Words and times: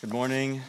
Good 0.00 0.12
morning. 0.12 0.62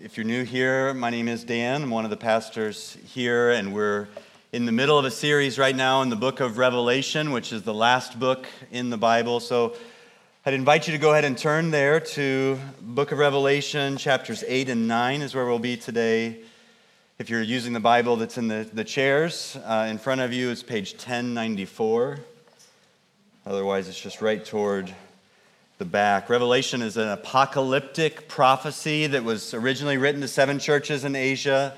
If 0.00 0.16
you're 0.16 0.24
new 0.24 0.44
here, 0.44 0.94
my 0.94 1.10
name 1.10 1.26
is 1.26 1.42
Dan. 1.42 1.82
I'm 1.82 1.90
one 1.90 2.04
of 2.04 2.10
the 2.10 2.16
pastors 2.16 2.96
here, 3.04 3.50
and 3.50 3.74
we're 3.74 4.06
in 4.52 4.64
the 4.64 4.70
middle 4.70 4.96
of 4.96 5.04
a 5.04 5.10
series 5.10 5.58
right 5.58 5.74
now 5.74 6.02
in 6.02 6.08
the 6.08 6.14
book 6.14 6.38
of 6.38 6.56
Revelation, 6.56 7.32
which 7.32 7.52
is 7.52 7.62
the 7.64 7.74
last 7.74 8.20
book 8.20 8.46
in 8.70 8.90
the 8.90 8.96
Bible. 8.96 9.40
So 9.40 9.74
I'd 10.46 10.54
invite 10.54 10.86
you 10.86 10.92
to 10.92 11.00
go 11.00 11.10
ahead 11.10 11.24
and 11.24 11.36
turn 11.36 11.72
there 11.72 11.98
to 11.98 12.60
book 12.80 13.10
of 13.10 13.18
Revelation, 13.18 13.96
chapters 13.96 14.44
8 14.46 14.68
and 14.68 14.86
9 14.86 15.20
is 15.20 15.34
where 15.34 15.44
we'll 15.44 15.58
be 15.58 15.76
today. 15.76 16.38
If 17.18 17.28
you're 17.28 17.42
using 17.42 17.72
the 17.72 17.80
Bible 17.80 18.14
that's 18.14 18.38
in 18.38 18.46
the, 18.46 18.70
the 18.72 18.84
chairs 18.84 19.58
uh, 19.64 19.88
in 19.90 19.98
front 19.98 20.20
of 20.20 20.32
you, 20.32 20.50
it's 20.50 20.62
page 20.62 20.92
1094. 20.92 22.20
Otherwise, 23.46 23.88
it's 23.88 24.00
just 24.00 24.22
right 24.22 24.44
toward 24.44 24.94
the 25.78 25.84
back. 25.84 26.28
Revelation 26.28 26.82
is 26.82 26.96
an 26.96 27.08
apocalyptic 27.08 28.26
prophecy 28.26 29.06
that 29.06 29.22
was 29.22 29.54
originally 29.54 29.96
written 29.96 30.20
to 30.22 30.26
seven 30.26 30.58
churches 30.58 31.04
in 31.04 31.14
Asia, 31.14 31.72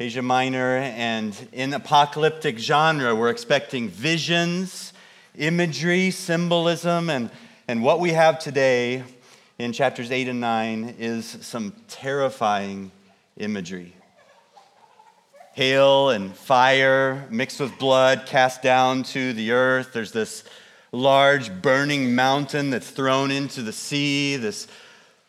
Asia 0.00 0.22
Minor, 0.22 0.78
and 0.78 1.46
in 1.52 1.74
apocalyptic 1.74 2.58
genre, 2.58 3.14
we're 3.14 3.28
expecting 3.28 3.90
visions, 3.90 4.94
imagery, 5.36 6.10
symbolism, 6.10 7.10
and, 7.10 7.28
and 7.68 7.82
what 7.82 8.00
we 8.00 8.12
have 8.12 8.38
today 8.38 9.04
in 9.58 9.74
chapters 9.74 10.10
8 10.10 10.28
and 10.28 10.40
9 10.40 10.94
is 10.98 11.26
some 11.42 11.74
terrifying 11.88 12.90
imagery. 13.36 13.92
Hail 15.52 16.08
and 16.08 16.34
fire 16.34 17.26
mixed 17.30 17.60
with 17.60 17.78
blood 17.78 18.24
cast 18.24 18.62
down 18.62 19.02
to 19.02 19.34
the 19.34 19.52
earth. 19.52 19.90
There's 19.92 20.12
this 20.12 20.42
large 20.92 21.62
burning 21.62 22.14
mountain 22.14 22.70
that's 22.70 22.90
thrown 22.90 23.30
into 23.30 23.62
the 23.62 23.72
sea. 23.72 24.36
This 24.36 24.68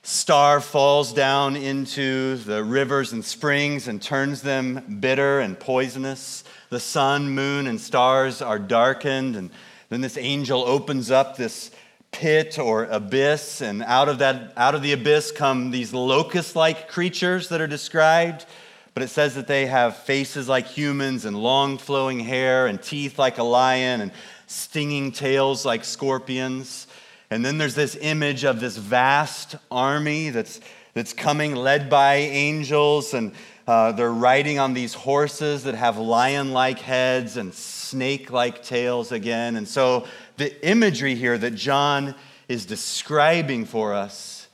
star 0.04 0.62
falls 0.62 1.12
down 1.14 1.56
into 1.56 2.38
the 2.38 2.64
rivers 2.64 3.12
and 3.12 3.26
springs 3.26 3.88
and 3.88 4.02
turns 4.02 4.41
them 4.41 4.99
bitter 4.99 5.40
and 5.40 5.60
poisonous. 5.60 6.44
The 6.70 6.80
sun, 6.80 7.30
moon, 7.30 7.68
and 7.68 7.80
stars 7.80 8.41
are 8.41 8.60
darkened. 8.60 9.36
And 9.36 9.52
then 9.90 10.02
this 10.02 10.18
angel 10.18 10.64
opens 10.64 11.12
up 11.12 11.36
this 11.38 11.71
pit 12.12 12.58
or 12.58 12.86
abyss, 12.86 13.62
and 13.62 13.84
out 13.84 14.08
of 14.08 14.20
that, 14.20 14.54
out 14.55 14.76
of 14.76 14.82
the 14.82 14.94
abyss 14.94 15.32
come 15.32 15.71
these 15.71 15.94
locust-like 15.94 16.88
creatures 16.88 17.49
that 17.49 17.60
are 17.60 17.68
described. 17.68 18.46
But 18.94 19.04
it 19.04 19.10
says 19.10 19.36
that 19.36 19.46
they 19.46 19.68
have 19.68 19.98
faces 19.98 20.49
like 20.49 20.66
humans 20.66 21.26
and 21.26 21.38
long 21.38 21.77
flowing 21.77 22.20
hair 22.20 22.66
and 22.66 22.82
teeth 22.82 23.20
like 23.20 23.38
a 23.38 23.44
lion 23.44 24.02
and 24.02 24.12
stinging 24.48 25.12
tails 25.12 25.65
like 25.65 25.85
scorpions. 25.85 26.87
And 27.29 27.45
then 27.45 27.57
there's 27.57 27.76
this 27.76 27.98
image 27.99 28.45
of 28.45 28.59
this 28.59 28.77
vast 28.77 29.57
army 29.70 30.29
that's, 30.29 30.59
that's 30.93 31.13
coming, 31.13 31.55
led 31.55 31.90
by 31.90 32.15
angels, 32.15 33.13
and 33.13 33.34
uh, 33.68 33.91
they're 33.91 34.13
riding 34.13 34.59
on 34.59 34.73
these 34.73 34.93
horses 34.93 35.65
that 35.65 35.75
have 35.75 35.98
lion 35.98 36.53
like 36.53 36.79
heads 36.79 37.35
and 37.35 37.53
snake 37.53 38.31
like 38.31 38.63
tails 38.63 39.12
again. 39.12 39.57
And 39.57 39.68
so 39.68 40.07
the 40.37 40.65
imagery 40.65 41.15
here 41.15 41.37
that 41.37 41.55
John 41.55 42.15
is 42.48 42.65
describing 42.65 43.65
for 43.65 43.93
us 43.93 44.48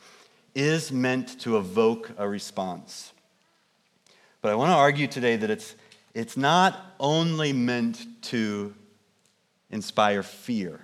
is 0.56 0.92
meant 0.92 1.40
to 1.42 1.58
evoke 1.58 2.12
a 2.18 2.28
response. 2.28 3.12
But 4.42 4.52
I 4.52 4.56
want 4.56 4.72
to 4.72 4.76
argue 4.76 5.08
today 5.08 5.36
that 5.36 5.50
it's, 5.50 5.76
it's 6.16 6.36
not 6.36 6.96
only 7.00 7.54
meant 7.54 8.06
to 8.24 8.74
inspire 9.74 10.22
fear, 10.22 10.80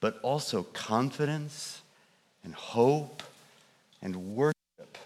but 0.00 0.20
also 0.22 0.62
confidence 0.62 1.80
and 2.44 2.54
hope 2.54 3.22
and 4.02 4.36
worship 4.36 4.98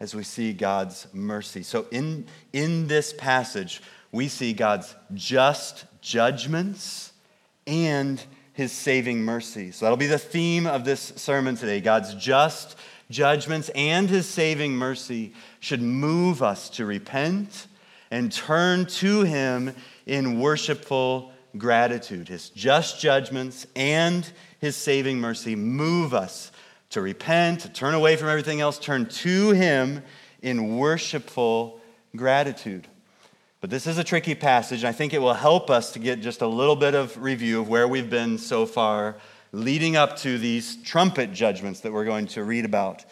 as 0.00 0.14
we 0.14 0.24
see 0.24 0.54
God's 0.54 1.06
mercy. 1.12 1.62
So, 1.62 1.86
in, 1.90 2.26
in 2.54 2.88
this 2.88 3.12
passage, 3.12 3.82
we 4.12 4.28
see 4.28 4.54
God's 4.54 4.94
just 5.12 5.84
judgments 6.00 7.12
and 7.66 8.20
his 8.54 8.72
saving 8.72 9.22
mercy. 9.22 9.70
So, 9.70 9.84
that'll 9.84 9.98
be 9.98 10.06
the 10.06 10.18
theme 10.18 10.66
of 10.66 10.86
this 10.86 11.12
sermon 11.16 11.54
today 11.54 11.82
God's 11.82 12.14
just 12.14 12.76
judgments 13.10 13.68
and 13.74 14.08
his 14.08 14.26
saving 14.26 14.72
mercy 14.72 15.34
should 15.58 15.82
move 15.82 16.42
us 16.42 16.70
to 16.70 16.86
repent 16.86 17.66
and 18.10 18.32
turn 18.32 18.86
to 18.86 19.22
him 19.22 19.74
in 20.06 20.40
worshipful 20.40 21.32
gratitude. 21.58 22.28
His 22.28 22.50
just 22.50 23.00
judgments 23.00 23.66
and 23.74 24.30
his 24.60 24.76
saving 24.76 25.18
mercy 25.18 25.56
move 25.56 26.14
us 26.14 26.52
to 26.90 27.00
repent, 27.00 27.60
to 27.60 27.68
turn 27.68 27.94
away 27.94 28.16
from 28.16 28.28
everything 28.28 28.60
else, 28.60 28.78
turn 28.78 29.06
to 29.06 29.50
him 29.50 30.02
in 30.42 30.76
worshipful 30.76 31.80
gratitude. 32.16 32.88
But 33.60 33.70
this 33.70 33.86
is 33.86 33.98
a 33.98 34.04
tricky 34.04 34.34
passage, 34.34 34.80
and 34.80 34.88
I 34.88 34.92
think 34.92 35.12
it 35.12 35.20
will 35.20 35.34
help 35.34 35.70
us 35.70 35.92
to 35.92 35.98
get 35.98 36.20
just 36.20 36.40
a 36.40 36.46
little 36.46 36.76
bit 36.76 36.94
of 36.94 37.16
review 37.22 37.60
of 37.60 37.68
where 37.68 37.86
we've 37.86 38.08
been 38.08 38.38
so 38.38 38.64
far, 38.64 39.16
leading 39.52 39.96
up 39.96 40.16
to 40.18 40.38
these 40.38 40.76
trumpet 40.82 41.32
judgments 41.32 41.80
that 41.80 41.92
we're 41.92 42.04
going 42.04 42.26
to 42.28 42.42
read 42.42 42.64
about. 42.64 43.04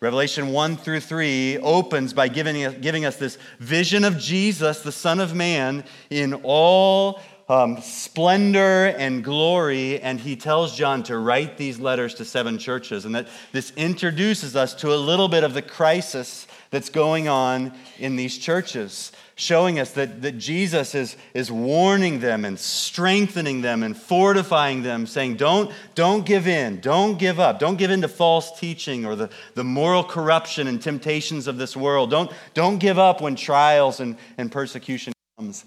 Revelation 0.00 0.48
1 0.48 0.78
through 0.78 1.00
3 1.00 1.58
opens 1.58 2.14
by 2.14 2.28
giving, 2.28 2.80
giving 2.80 3.04
us 3.04 3.16
this 3.16 3.36
vision 3.58 4.02
of 4.02 4.16
Jesus, 4.16 4.80
the 4.80 4.90
Son 4.92 5.20
of 5.20 5.34
Man, 5.34 5.84
in 6.08 6.32
all 6.42 7.20
um, 7.50 7.80
splendor 7.80 8.86
and 8.96 9.24
glory, 9.24 10.00
and 10.00 10.20
he 10.20 10.36
tells 10.36 10.76
John 10.76 11.02
to 11.04 11.18
write 11.18 11.56
these 11.56 11.80
letters 11.80 12.14
to 12.14 12.24
seven 12.24 12.58
churches. 12.58 13.04
And 13.04 13.14
that 13.16 13.26
this 13.50 13.72
introduces 13.76 14.54
us 14.54 14.72
to 14.76 14.94
a 14.94 14.96
little 14.96 15.26
bit 15.26 15.42
of 15.42 15.52
the 15.52 15.60
crisis 15.60 16.46
that's 16.70 16.90
going 16.90 17.26
on 17.26 17.72
in 17.98 18.14
these 18.14 18.38
churches, 18.38 19.10
showing 19.34 19.80
us 19.80 19.90
that, 19.94 20.22
that 20.22 20.38
Jesus 20.38 20.94
is, 20.94 21.16
is 21.34 21.50
warning 21.50 22.20
them 22.20 22.44
and 22.44 22.56
strengthening 22.56 23.62
them 23.62 23.82
and 23.82 23.96
fortifying 23.96 24.84
them, 24.84 25.04
saying, 25.04 25.34
don't, 25.34 25.72
don't 25.96 26.24
give 26.24 26.46
in, 26.46 26.78
don't 26.78 27.18
give 27.18 27.40
up, 27.40 27.58
don't 27.58 27.78
give 27.78 27.90
in 27.90 28.02
to 28.02 28.08
false 28.08 28.60
teaching 28.60 29.04
or 29.04 29.16
the, 29.16 29.28
the 29.54 29.64
moral 29.64 30.04
corruption 30.04 30.68
and 30.68 30.80
temptations 30.80 31.48
of 31.48 31.58
this 31.58 31.76
world. 31.76 32.12
Don't, 32.12 32.30
don't 32.54 32.78
give 32.78 32.96
up 32.96 33.20
when 33.20 33.34
trials 33.34 33.98
and, 33.98 34.16
and 34.38 34.52
persecution 34.52 35.12
comes. 35.36 35.64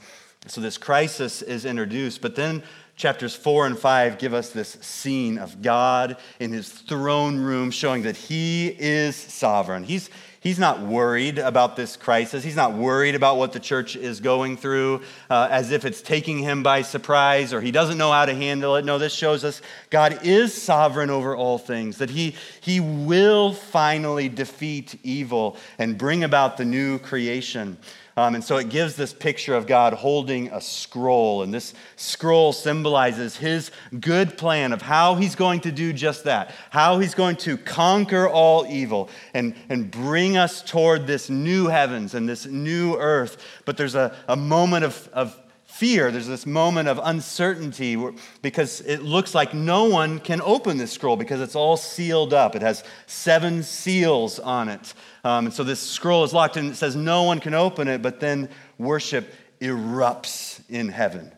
So 0.47 0.59
this 0.59 0.77
crisis 0.77 1.41
is 1.41 1.65
introduced, 1.65 2.21
but 2.21 2.35
then 2.35 2.63
chapters 2.95 3.35
four 3.35 3.65
and 3.65 3.79
five 3.79 4.19
give 4.19 4.33
us 4.33 4.49
this 4.49 4.77
scene 4.81 5.37
of 5.37 5.61
God 5.61 6.17
in 6.39 6.51
his 6.51 6.69
throne 6.69 7.37
room, 7.37 7.71
showing 7.71 8.03
that 8.03 8.15
he 8.15 8.67
is 8.67 9.15
sovereign. 9.15 9.83
He's, 9.83 10.09
he's 10.41 10.59
not 10.59 10.81
worried 10.81 11.39
about 11.39 11.75
this 11.75 11.95
crisis. 11.95 12.43
He's 12.43 12.57
not 12.57 12.73
worried 12.73 13.15
about 13.15 13.37
what 13.37 13.53
the 13.53 13.59
church 13.59 13.95
is 13.95 14.19
going 14.19 14.57
through 14.57 15.01
uh, 15.29 15.47
as 15.49 15.71
if 15.71 15.85
it's 15.85 16.01
taking 16.01 16.39
him 16.39 16.61
by 16.61 16.81
surprise 16.81 17.53
or 17.53 17.61
he 17.61 17.71
doesn't 17.71 17.97
know 17.97 18.11
how 18.11 18.25
to 18.25 18.35
handle 18.35 18.75
it. 18.75 18.83
No, 18.85 18.97
this 18.97 19.13
shows 19.13 19.43
us 19.45 19.61
God 19.89 20.19
is 20.23 20.53
sovereign 20.53 21.09
over 21.09 21.35
all 21.35 21.57
things, 21.57 21.97
that 21.99 22.09
he, 22.09 22.35
he 22.59 22.81
will 22.81 23.53
finally 23.53 24.27
defeat 24.27 24.99
evil 25.03 25.55
and 25.79 25.97
bring 25.97 26.23
about 26.23 26.57
the 26.57 26.65
new 26.65 26.99
creation. 26.99 27.77
Um, 28.16 28.35
and 28.35 28.44
so 28.44 28.57
it 28.57 28.69
gives 28.69 28.96
this 28.96 29.12
picture 29.12 29.56
of 29.56 29.66
God 29.66 29.94
holding 29.94 30.51
a 30.51 30.62
scroll. 30.62 31.41
And 31.41 31.51
this 31.53 31.74
scroll 31.96 32.53
symbolizes 32.53 33.38
his 33.38 33.72
good 34.00 34.38
plan 34.38 34.72
of 34.72 34.84
how 34.84 35.16
he's 35.16 35.35
going 35.35 35.62
to 35.62 35.72
do 35.72 35.94
just 35.94 36.25
that, 36.25 36.53
how 36.69 37.00
he's 37.00 37.16
going 37.16 37.38
to 37.38 37.57
conquer 37.57 38.29
all 38.29 38.68
evil 38.68 39.09
and, 39.34 39.56
and 39.69 39.90
bring 39.90 40.38
us 40.38 40.62
toward 40.62 41.07
this 41.07 41.29
new 41.29 41.68
heavens 41.68 42.13
and 42.13 42.29
this 42.29 42.46
new 42.46 42.96
earth. 42.97 43.38
But 43.66 43.78
there's 43.78 43.96
a, 43.96 44.16
a 44.28 44.35
moment 44.35 44.85
of, 44.85 45.09
of 45.12 45.40
fear. 45.66 46.12
There's 46.12 46.28
this 46.28 46.45
moment 46.45 46.88
of 46.88 47.00
uncertainty 47.03 47.97
because 48.44 48.81
it 48.81 49.01
looks 49.01 49.34
like 49.34 49.56
no 49.56 49.85
one 49.85 50.19
can 50.19 50.40
open 50.41 50.78
this 50.78 50.91
scroll 50.91 51.18
because 51.18 51.41
it's 51.41 51.56
all 51.56 51.78
sealed 51.78 52.31
up. 52.31 52.56
It 52.56 52.62
has 52.62 52.84
seven 53.07 53.63
seals 53.63 54.38
on 54.38 54.69
it. 54.69 54.94
Um, 55.23 55.45
and 55.45 55.53
so 55.53 55.63
this 55.63 55.79
scroll 55.79 56.23
is 56.23 56.33
locked 56.33 56.57
and 56.57 56.71
it 56.71 56.75
says 56.75 56.95
no 56.95 57.23
one 57.23 57.39
can 57.39 57.53
open 57.53 57.87
it, 57.87 58.01
but 58.01 58.19
then 58.19 58.49
worship 58.77 59.33
erupts 59.61 60.61
in 60.69 60.89
heaven 60.89 61.31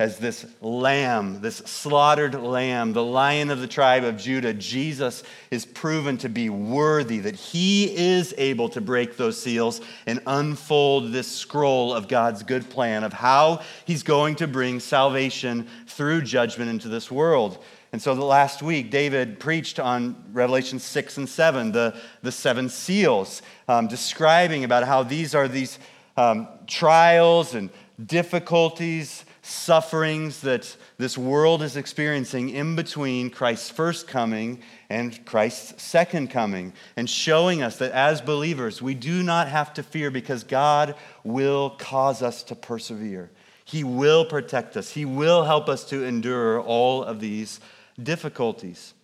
as 0.00 0.16
this 0.16 0.46
lamb, 0.62 1.42
this 1.42 1.56
slaughtered 1.56 2.34
lamb, 2.34 2.94
the 2.94 3.04
lion 3.04 3.50
of 3.50 3.60
the 3.60 3.66
tribe 3.66 4.02
of 4.02 4.16
Judah, 4.16 4.54
Jesus 4.54 5.22
is 5.50 5.66
proven 5.66 6.16
to 6.16 6.30
be 6.30 6.48
worthy, 6.48 7.18
that 7.18 7.34
he 7.34 7.94
is 7.94 8.34
able 8.38 8.70
to 8.70 8.80
break 8.80 9.18
those 9.18 9.38
seals 9.38 9.82
and 10.06 10.18
unfold 10.26 11.12
this 11.12 11.30
scroll 11.30 11.92
of 11.92 12.08
God's 12.08 12.42
good 12.42 12.70
plan 12.70 13.04
of 13.04 13.12
how 13.12 13.60
he's 13.84 14.02
going 14.02 14.36
to 14.36 14.46
bring 14.46 14.80
salvation 14.80 15.68
through 15.86 16.22
judgment 16.22 16.70
into 16.70 16.88
this 16.88 17.10
world. 17.10 17.62
And 17.92 18.00
so 18.00 18.14
the 18.14 18.24
last 18.24 18.62
week, 18.62 18.90
David 18.90 19.40
preached 19.40 19.80
on 19.80 20.16
Revelation 20.32 20.78
6 20.78 21.16
and 21.18 21.28
7, 21.28 21.72
the, 21.72 21.96
the 22.22 22.30
seven 22.30 22.68
seals, 22.68 23.42
um, 23.66 23.88
describing 23.88 24.62
about 24.62 24.84
how 24.84 25.02
these 25.02 25.34
are 25.34 25.48
these 25.48 25.78
um, 26.16 26.46
trials 26.66 27.54
and 27.54 27.70
difficulties 28.04 29.24
sufferings 29.42 30.42
that 30.42 30.76
this 30.98 31.16
world 31.16 31.62
is 31.62 31.76
experiencing 31.76 32.50
in 32.50 32.76
between 32.76 33.30
Christ's 33.30 33.70
first 33.70 34.06
coming 34.06 34.60
and 34.88 35.24
Christ's 35.24 35.82
second 35.82 36.30
coming, 36.30 36.72
and 36.96 37.08
showing 37.08 37.62
us 37.62 37.78
that 37.78 37.92
as 37.92 38.20
believers, 38.20 38.82
we 38.82 38.94
do 38.94 39.22
not 39.22 39.48
have 39.48 39.72
to 39.74 39.82
fear 39.82 40.10
because 40.10 40.44
God 40.44 40.94
will 41.24 41.70
cause 41.70 42.22
us 42.22 42.42
to 42.44 42.54
persevere. 42.54 43.30
He 43.64 43.82
will 43.82 44.24
protect 44.24 44.76
us, 44.76 44.90
He 44.90 45.04
will 45.04 45.44
help 45.44 45.68
us 45.68 45.84
to 45.86 46.04
endure 46.04 46.60
all 46.60 47.02
of 47.02 47.20
these 47.20 47.60
difficulties. 48.04 48.94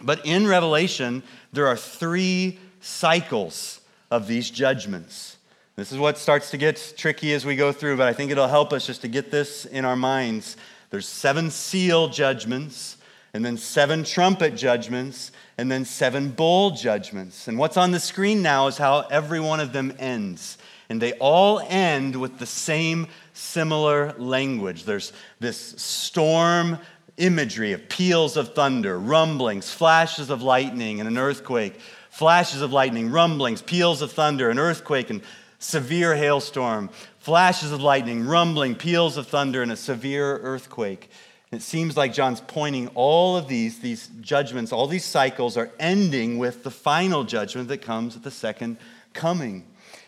But 0.00 0.24
in 0.26 0.46
Revelation, 0.46 1.22
there 1.52 1.66
are 1.66 1.76
three 1.76 2.58
cycles 2.80 3.80
of 4.10 4.26
these 4.26 4.50
judgments. 4.50 5.36
This 5.76 5.90
is 5.90 5.98
what 5.98 6.18
starts 6.18 6.50
to 6.50 6.56
get 6.56 6.94
tricky 6.96 7.32
as 7.32 7.44
we 7.44 7.56
go 7.56 7.72
through, 7.72 7.96
but 7.96 8.06
I 8.06 8.12
think 8.12 8.30
it'll 8.30 8.46
help 8.46 8.72
us 8.72 8.86
just 8.86 9.02
to 9.02 9.08
get 9.08 9.30
this 9.30 9.64
in 9.64 9.84
our 9.84 9.96
minds. 9.96 10.56
There's 10.90 11.08
seven 11.08 11.50
seal 11.50 12.08
judgments, 12.08 12.96
and 13.32 13.44
then 13.44 13.56
seven 13.56 14.04
trumpet 14.04 14.54
judgments, 14.56 15.32
and 15.58 15.70
then 15.70 15.84
seven 15.84 16.30
bowl 16.30 16.70
judgments. 16.70 17.48
And 17.48 17.58
what's 17.58 17.76
on 17.76 17.90
the 17.90 17.98
screen 17.98 18.42
now 18.42 18.68
is 18.68 18.78
how 18.78 19.00
every 19.10 19.40
one 19.40 19.58
of 19.58 19.72
them 19.72 19.92
ends. 19.98 20.58
And 20.88 21.02
they 21.02 21.14
all 21.14 21.60
end 21.60 22.14
with 22.14 22.38
the 22.38 22.46
same 22.46 23.08
similar 23.32 24.12
language. 24.12 24.84
There's 24.84 25.12
this 25.40 25.58
storm 25.58 26.78
imagery 27.16 27.72
of 27.72 27.88
peals 27.88 28.36
of 28.36 28.54
thunder, 28.54 28.98
rumblings, 28.98 29.70
flashes 29.70 30.30
of 30.30 30.42
lightning, 30.42 31.00
and 31.00 31.08
an 31.08 31.18
earthquake. 31.18 31.78
Flashes 32.10 32.62
of 32.62 32.72
lightning, 32.72 33.10
rumblings, 33.10 33.62
peals 33.62 34.02
of 34.02 34.12
thunder, 34.12 34.50
an 34.50 34.58
earthquake, 34.58 35.10
and 35.10 35.22
severe 35.58 36.14
hailstorm. 36.14 36.90
Flashes 37.18 37.72
of 37.72 37.80
lightning, 37.80 38.26
rumbling, 38.26 38.74
peals 38.74 39.16
of 39.16 39.26
thunder, 39.26 39.62
and 39.62 39.72
a 39.72 39.76
severe 39.76 40.38
earthquake. 40.38 41.10
It 41.50 41.62
seems 41.62 41.96
like 41.96 42.12
John's 42.12 42.40
pointing 42.40 42.88
all 42.94 43.36
of 43.36 43.48
these, 43.48 43.78
these 43.78 44.08
judgments, 44.20 44.72
all 44.72 44.86
these 44.86 45.04
cycles 45.04 45.56
are 45.56 45.70
ending 45.78 46.38
with 46.38 46.64
the 46.64 46.70
final 46.70 47.22
judgment 47.22 47.68
that 47.68 47.78
comes 47.78 48.16
at 48.16 48.24
the 48.24 48.30
second 48.30 48.76
coming. 49.12 49.64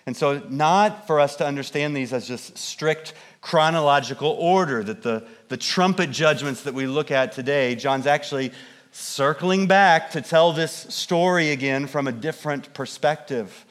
And 0.06 0.16
so, 0.16 0.42
not 0.48 1.06
for 1.06 1.18
us 1.18 1.36
to 1.36 1.46
understand 1.46 1.96
these 1.96 2.12
as 2.12 2.28
just 2.28 2.56
strict 2.58 3.14
chronological 3.46 4.30
order, 4.30 4.82
that 4.82 5.04
the, 5.04 5.22
the 5.46 5.56
trumpet 5.56 6.10
judgments 6.10 6.64
that 6.64 6.74
we 6.74 6.84
look 6.84 7.12
at 7.12 7.30
today, 7.30 7.76
John's 7.76 8.08
actually 8.08 8.50
circling 8.90 9.68
back 9.68 10.10
to 10.10 10.20
tell 10.20 10.52
this 10.52 10.72
story 10.72 11.52
again 11.52 11.86
from 11.86 12.08
a 12.08 12.12
different 12.12 12.74
perspective 12.74 13.64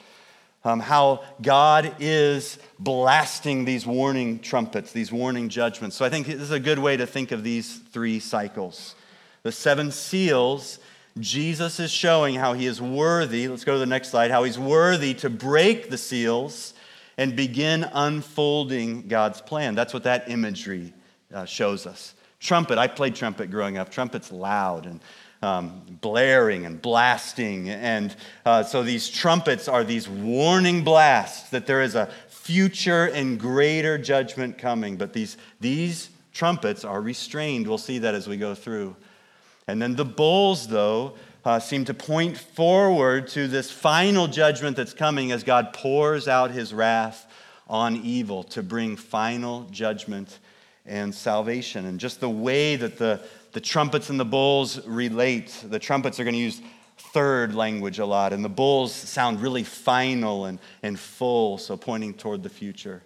um, 0.63 0.79
how 0.79 1.25
God 1.41 1.93
is 1.99 2.57
blasting 2.79 3.65
these 3.65 3.85
warning 3.85 4.39
trumpets, 4.39 4.93
these 4.93 5.11
warning 5.11 5.49
judgments. 5.49 5.97
So 5.97 6.05
I 6.05 6.09
think 6.09 6.27
this 6.27 6.39
is 6.39 6.51
a 6.51 6.59
good 6.61 6.79
way 6.79 6.95
to 6.95 7.05
think 7.05 7.33
of 7.33 7.43
these 7.43 7.79
three 7.91 8.21
cycles. 8.21 8.95
The 9.43 9.51
seven 9.51 9.91
seals, 9.91 10.79
Jesus 11.19 11.81
is 11.81 11.91
showing 11.91 12.35
how 12.35 12.53
he 12.53 12.65
is 12.65 12.81
worthy, 12.81 13.49
let's 13.49 13.65
go 13.65 13.73
to 13.73 13.79
the 13.79 13.85
next 13.85 14.07
slide, 14.11 14.31
how 14.31 14.45
he's 14.45 14.57
worthy 14.57 15.13
to 15.15 15.29
break 15.29 15.89
the 15.89 15.97
seals 15.97 16.73
and 17.17 17.35
begin 17.35 17.83
unfolding 17.93 19.07
God's 19.07 19.41
plan. 19.41 19.75
That's 19.75 19.93
what 19.93 20.03
that 20.03 20.29
imagery 20.29 20.93
uh, 21.33 21.45
shows 21.45 21.85
us. 21.85 22.13
Trumpet, 22.39 22.77
I 22.77 22.87
played 22.87 23.15
trumpet 23.15 23.49
growing 23.49 23.77
up. 23.77 23.89
Trumpet's 23.89 24.31
loud 24.31 24.85
and 24.85 24.99
um, 25.41 25.81
blaring 26.01 26.65
and 26.65 26.81
blasting. 26.81 27.69
And 27.69 28.15
uh, 28.45 28.63
so 28.63 28.83
these 28.83 29.09
trumpets 29.09 29.67
are 29.67 29.83
these 29.83 30.09
warning 30.09 30.83
blasts 30.83 31.49
that 31.51 31.65
there 31.65 31.81
is 31.81 31.95
a 31.95 32.09
future 32.27 33.05
and 33.05 33.39
greater 33.39 33.97
judgment 33.97 34.57
coming. 34.57 34.97
But 34.97 35.13
these, 35.13 35.37
these 35.59 36.09
trumpets 36.33 36.83
are 36.83 37.01
restrained. 37.01 37.67
We'll 37.67 37.77
see 37.77 37.99
that 37.99 38.15
as 38.15 38.27
we 38.27 38.37
go 38.37 38.53
through. 38.55 38.95
And 39.67 39.81
then 39.81 39.95
the 39.95 40.05
bowls, 40.05 40.67
though, 40.67 41.15
uh, 41.45 41.59
seem 41.59 41.85
to 41.85 41.93
point 41.93 42.37
forward 42.37 43.27
to 43.29 43.47
this 43.47 43.71
final 43.71 44.27
judgment 44.27 44.75
that's 44.75 44.93
coming 44.93 45.31
as 45.31 45.43
God 45.43 45.73
pours 45.73 46.27
out 46.27 46.51
his 46.51 46.73
wrath 46.73 47.31
on 47.67 47.97
evil 47.97 48.43
to 48.43 48.63
bring 48.63 48.95
final 48.95 49.63
judgment 49.71 50.39
and 50.85 51.13
salvation. 51.13 51.85
And 51.85 51.99
just 51.99 52.19
the 52.19 52.29
way 52.29 52.75
that 52.75 52.97
the, 52.97 53.21
the 53.53 53.61
trumpets 53.61 54.09
and 54.09 54.19
the 54.19 54.25
bowls 54.25 54.85
relate. 54.85 55.63
The 55.69 55.79
trumpets 55.79 56.19
are 56.19 56.23
going 56.23 56.33
to 56.33 56.39
use 56.39 56.61
third 56.97 57.55
language 57.55 57.99
a 57.99 58.05
lot, 58.05 58.33
and 58.33 58.43
the 58.43 58.49
bowls 58.49 58.93
sound 58.93 59.41
really 59.41 59.63
final 59.63 60.45
and, 60.45 60.59
and 60.83 60.99
full, 60.99 61.57
so 61.57 61.77
pointing 61.77 62.13
toward 62.13 62.43
the 62.43 62.49
future. 62.49 63.03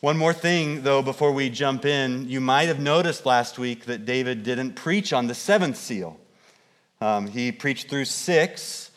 One 0.00 0.16
more 0.16 0.32
thing, 0.32 0.82
though, 0.82 1.02
before 1.02 1.32
we 1.32 1.50
jump 1.50 1.84
in, 1.84 2.28
you 2.28 2.40
might 2.40 2.68
have 2.68 2.78
noticed 2.80 3.26
last 3.26 3.58
week 3.58 3.84
that 3.86 4.06
David 4.06 4.42
didn't 4.42 4.74
preach 4.74 5.12
on 5.12 5.26
the 5.26 5.34
seventh 5.34 5.76
seal. 5.76 6.18
Um, 7.00 7.28
he 7.28 7.52
preached 7.52 7.88
through 7.88 8.06
six 8.06 8.90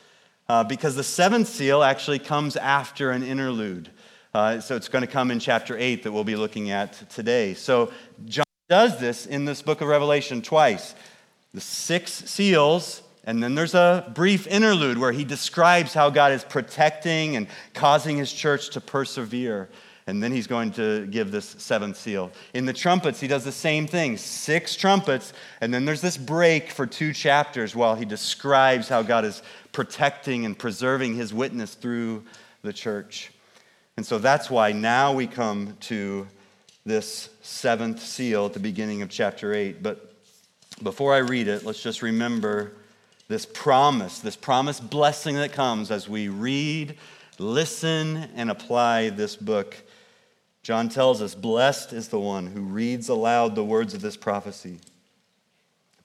uh, 0.50 0.64
because 0.64 0.96
the 0.96 1.04
seventh 1.04 1.48
seal 1.48 1.84
actually 1.84 2.20
comes 2.20 2.56
after 2.58 3.12
an 3.12 3.24
interlude. 3.24 3.90
Uh, 4.34 4.60
so 4.60 4.76
it's 4.76 4.88
going 4.88 5.06
to 5.06 5.12
come 5.12 5.30
in 5.30 5.40
chapter 5.40 5.78
8 5.78 6.04
that 6.04 6.12
we'll 6.12 6.24
be 6.24 6.36
looking 6.36 6.72
at 6.72 7.10
today. 7.10 7.54
So 7.54 7.92
John 8.26 8.46
does 8.70 9.00
this 9.00 9.26
in 9.26 9.46
this 9.46 9.62
book 9.62 9.82
of 9.82 9.88
Revelation 9.88 10.42
twice. 10.42 10.96
The 11.54 11.62
six 11.62 12.12
seals, 12.12 13.02
and 13.26 13.44
then 13.44 13.56
there's 13.56 13.76
a 13.76 14.10
brief 14.16 14.48
interlude 14.48 14.98
where 14.98 15.12
he 15.12 15.26
describes 15.26 15.94
how 15.94 16.10
God 16.10 16.32
is 16.32 16.44
protecting 16.46 17.36
and 17.36 17.48
causing 17.74 18.18
his 18.18 18.32
church 18.32 18.70
to 18.70 18.82
persevere. 18.82 19.70
And 20.12 20.22
then 20.22 20.34
he's 20.34 20.46
going 20.46 20.72
to 20.72 21.08
give 21.08 21.32
this 21.32 21.46
seventh 21.58 21.96
seal. 21.96 22.32
In 22.54 22.66
the 22.66 22.74
trumpets, 22.74 23.22
he 23.22 23.30
does 23.30 23.46
the 23.46 23.52
same 23.54 23.88
thing 23.88 24.18
six 24.18 24.76
trumpets, 24.76 25.32
and 25.62 25.74
then 25.74 25.86
there's 25.86 26.02
this 26.02 26.18
break 26.18 26.70
for 26.70 26.86
two 26.86 27.14
chapters 27.14 27.78
while 27.78 27.96
he 27.96 28.04
describes 28.04 28.90
how 28.90 29.04
God 29.04 29.24
is 29.24 29.42
protecting 29.72 30.46
and 30.46 30.60
preserving 30.60 31.16
his 31.16 31.34
witness 31.34 31.76
through 31.76 32.26
the 32.62 32.74
church. 32.74 33.32
And 33.96 34.06
so 34.06 34.20
that's 34.20 34.50
why 34.50 34.74
now 34.74 35.14
we 35.14 35.28
come 35.28 35.78
to 35.82 36.28
this 36.86 37.30
seventh 37.42 38.02
seal 38.02 38.48
at 38.48 38.52
the 38.52 38.60
beginning 38.60 39.02
of 39.04 39.10
chapter 39.10 39.54
8. 39.54 39.82
But 39.82 40.14
before 40.84 41.16
I 41.16 41.20
read 41.20 41.48
it, 41.48 41.64
let's 41.64 41.82
just 41.82 42.02
remember 42.02 42.74
this 43.30 43.46
promise, 43.46 44.20
this 44.20 44.36
promised 44.36 44.90
blessing 44.90 45.36
that 45.36 45.54
comes 45.54 45.90
as 45.90 46.10
we 46.10 46.28
read, 46.28 46.98
listen, 47.40 48.28
and 48.36 48.52
apply 48.52 49.12
this 49.12 49.38
book. 49.38 49.78
John 50.64 50.90
tells 50.90 51.22
us, 51.22 51.34
Blessed 51.34 51.94
is 51.94 52.10
the 52.10 52.20
one 52.20 52.48
who 52.48 52.62
reads 52.62 53.10
aloud 53.10 53.56
the 53.56 53.64
words 53.64 53.94
of 53.94 54.02
this 54.02 54.18
prophecy. 54.18 54.80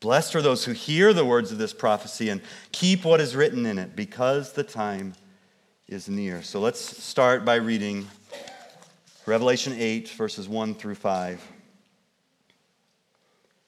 Blessed 0.01 0.35
are 0.37 0.43
those 0.43 0.65
who 0.65 0.73
hear 0.73 1.13
the 1.13 1.25
words 1.25 1.53
of 1.53 1.59
this 1.59 1.73
prophecy 1.73 2.29
and 2.29 2.41
keep 2.73 3.05
what 3.05 3.21
is 3.21 3.37
written 3.37 3.67
in 3.67 3.79
it, 3.79 3.97
because 3.97 4.53
the 4.53 4.63
time 4.63 5.15
is 5.89 6.09
near. 6.09 6.43
So 6.43 6.61
let's 6.61 6.81
start 6.81 7.45
by 7.45 7.57
reading 7.57 8.07
Revelation 9.27 9.75
8, 9.77 10.09
verses 10.11 10.49
1 10.49 10.75
through 10.75 10.95
5. 10.95 11.53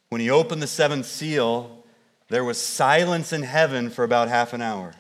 When 0.09 0.21
he 0.21 0.31
opened 0.31 0.63
the 0.63 0.67
seventh 0.67 1.07
seal, 1.07 1.85
there 2.29 2.45
was 2.45 2.59
silence 2.59 3.33
in 3.33 3.43
heaven 3.43 3.91
for 3.91 4.05
about 4.05 4.29
half 4.29 4.53
an 4.53 4.63
hour. 4.63 4.95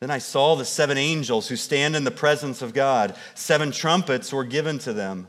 Then 0.00 0.10
I 0.10 0.18
saw 0.18 0.54
the 0.54 0.64
seven 0.64 0.98
angels 0.98 1.48
who 1.48 1.56
stand 1.56 1.96
in 1.96 2.04
the 2.04 2.10
presence 2.10 2.60
of 2.60 2.74
God. 2.74 3.16
Seven 3.34 3.70
trumpets 3.70 4.32
were 4.32 4.44
given 4.44 4.78
to 4.80 4.92
them. 4.92 5.28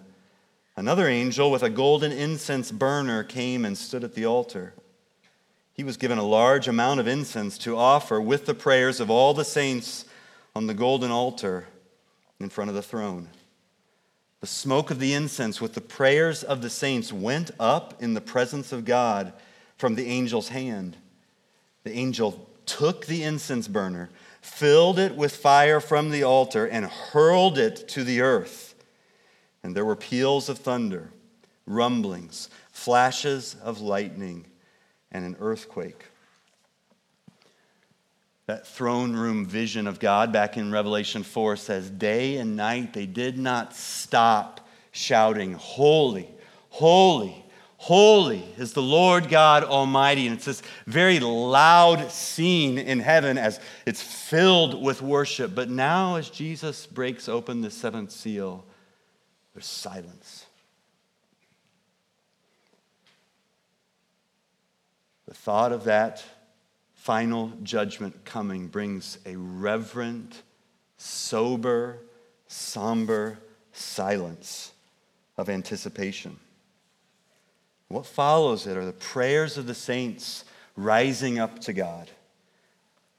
Another 0.76 1.08
angel 1.08 1.50
with 1.50 1.64
a 1.64 1.70
golden 1.70 2.12
incense 2.12 2.72
burner 2.72 3.24
came 3.24 3.66
and 3.66 3.78
stood 3.78 4.04
at 4.04 4.14
the 4.14 4.26
altar. 4.26 4.74
He 5.74 5.84
was 5.84 5.98
given 5.98 6.18
a 6.18 6.24
large 6.24 6.68
amount 6.68 7.00
of 7.00 7.08
incense 7.08 7.58
to 7.60 7.78
offer 7.78 8.20
with 8.20 8.46
the 8.46 8.54
prayers 8.54 9.00
of 9.00 9.10
all 9.10 9.34
the 9.34 9.46
saints 9.46 10.06
on 10.56 10.68
the 10.68 10.74
golden 10.74 11.12
altar 11.12 11.68
in 12.40 12.50
front 12.50 12.70
of 12.70 12.76
the 12.76 12.82
throne. 12.82 13.30
The 14.40 14.48
smoke 14.48 14.92
of 14.92 15.00
the 15.00 15.14
incense 15.14 15.60
with 15.62 15.74
the 15.74 15.82
prayers 15.82 16.44
of 16.44 16.62
the 16.62 16.70
saints 16.70 17.12
went 17.12 17.52
up 17.60 18.02
in 18.02 18.14
the 18.14 18.22
presence 18.22 18.72
of 18.72 18.86
God 18.86 19.34
from 19.78 19.96
the 19.96 20.08
angel's 20.08 20.50
hand. 20.50 20.98
The 21.84 21.94
angel 21.94 22.48
took 22.66 23.06
the 23.06 23.24
incense 23.24 23.68
burner, 23.68 24.10
filled 24.48 25.00
it 25.00 25.16
with 25.16 25.36
fire 25.36 25.80
from 25.80 26.10
the 26.10 26.24
altar, 26.24 26.66
and 26.66 26.86
hurled 26.86 27.58
it 27.58 27.88
to 27.90 28.04
the 28.04 28.22
earth. 28.22 28.76
And 29.64 29.76
there 29.76 29.86
were 29.86 29.96
peals 29.96 30.50
of 30.50 30.60
thunder, 30.60 31.12
rumblings, 31.66 32.50
flashes 32.72 33.56
of 33.62 33.82
lightning, 33.82 34.46
and 35.12 35.26
an 35.26 35.36
earthquake 35.40 36.06
that 38.48 38.66
throne 38.66 39.14
room 39.14 39.46
vision 39.46 39.88
of 39.88 40.00
God 40.00 40.32
back 40.32 40.56
in 40.56 40.72
Revelation 40.72 41.22
4 41.22 41.58
says, 41.58 41.90
Day 41.90 42.38
and 42.38 42.56
night 42.56 42.94
they 42.94 43.06
did 43.06 43.38
not 43.38 43.76
stop 43.76 44.66
shouting, 44.92 45.54
Holy, 45.54 46.30
holy, 46.70 47.46
Holy 47.78 48.44
is 48.58 48.74
the 48.74 48.82
Lord 48.82 49.30
God 49.30 49.64
Almighty. 49.64 50.28
And 50.28 50.36
it's 50.36 50.46
this 50.46 50.64
very 50.88 51.20
loud 51.20 52.12
scene 52.12 52.78
in 52.78 53.00
heaven 53.00 53.38
as 53.38 53.60
it's 53.86 54.02
filled 54.02 54.84
with 54.84 55.02
worship. 55.02 55.54
But 55.54 55.70
now, 55.70 56.16
as 56.16 56.30
Jesus 56.30 56.88
breaks 56.88 57.30
open 57.30 57.62
the 57.62 57.70
seventh 57.70 58.12
seal, 58.12 58.66
there's 59.54 59.68
silence. 59.68 60.46
The 65.28 65.34
thought 65.34 65.72
of 65.72 65.84
that 65.84 66.24
final 66.96 67.52
judgment 67.62 68.26
coming 68.26 68.68
brings 68.68 69.20
a 69.26 69.36
reverent, 69.36 70.42
sober, 70.98 72.00
somber 72.48 73.38
silence 73.72 74.72
of 75.38 75.48
anticipation. 75.50 76.40
What 77.90 78.06
follows 78.06 78.68
it 78.68 78.78
are 78.78 78.86
the 78.86 78.92
prayers 78.92 79.58
of 79.58 79.68
the 79.68 79.74
saints 79.74 80.44
rising 80.76 81.40
up 81.40 81.60
to 81.62 81.74
God. 81.74 82.10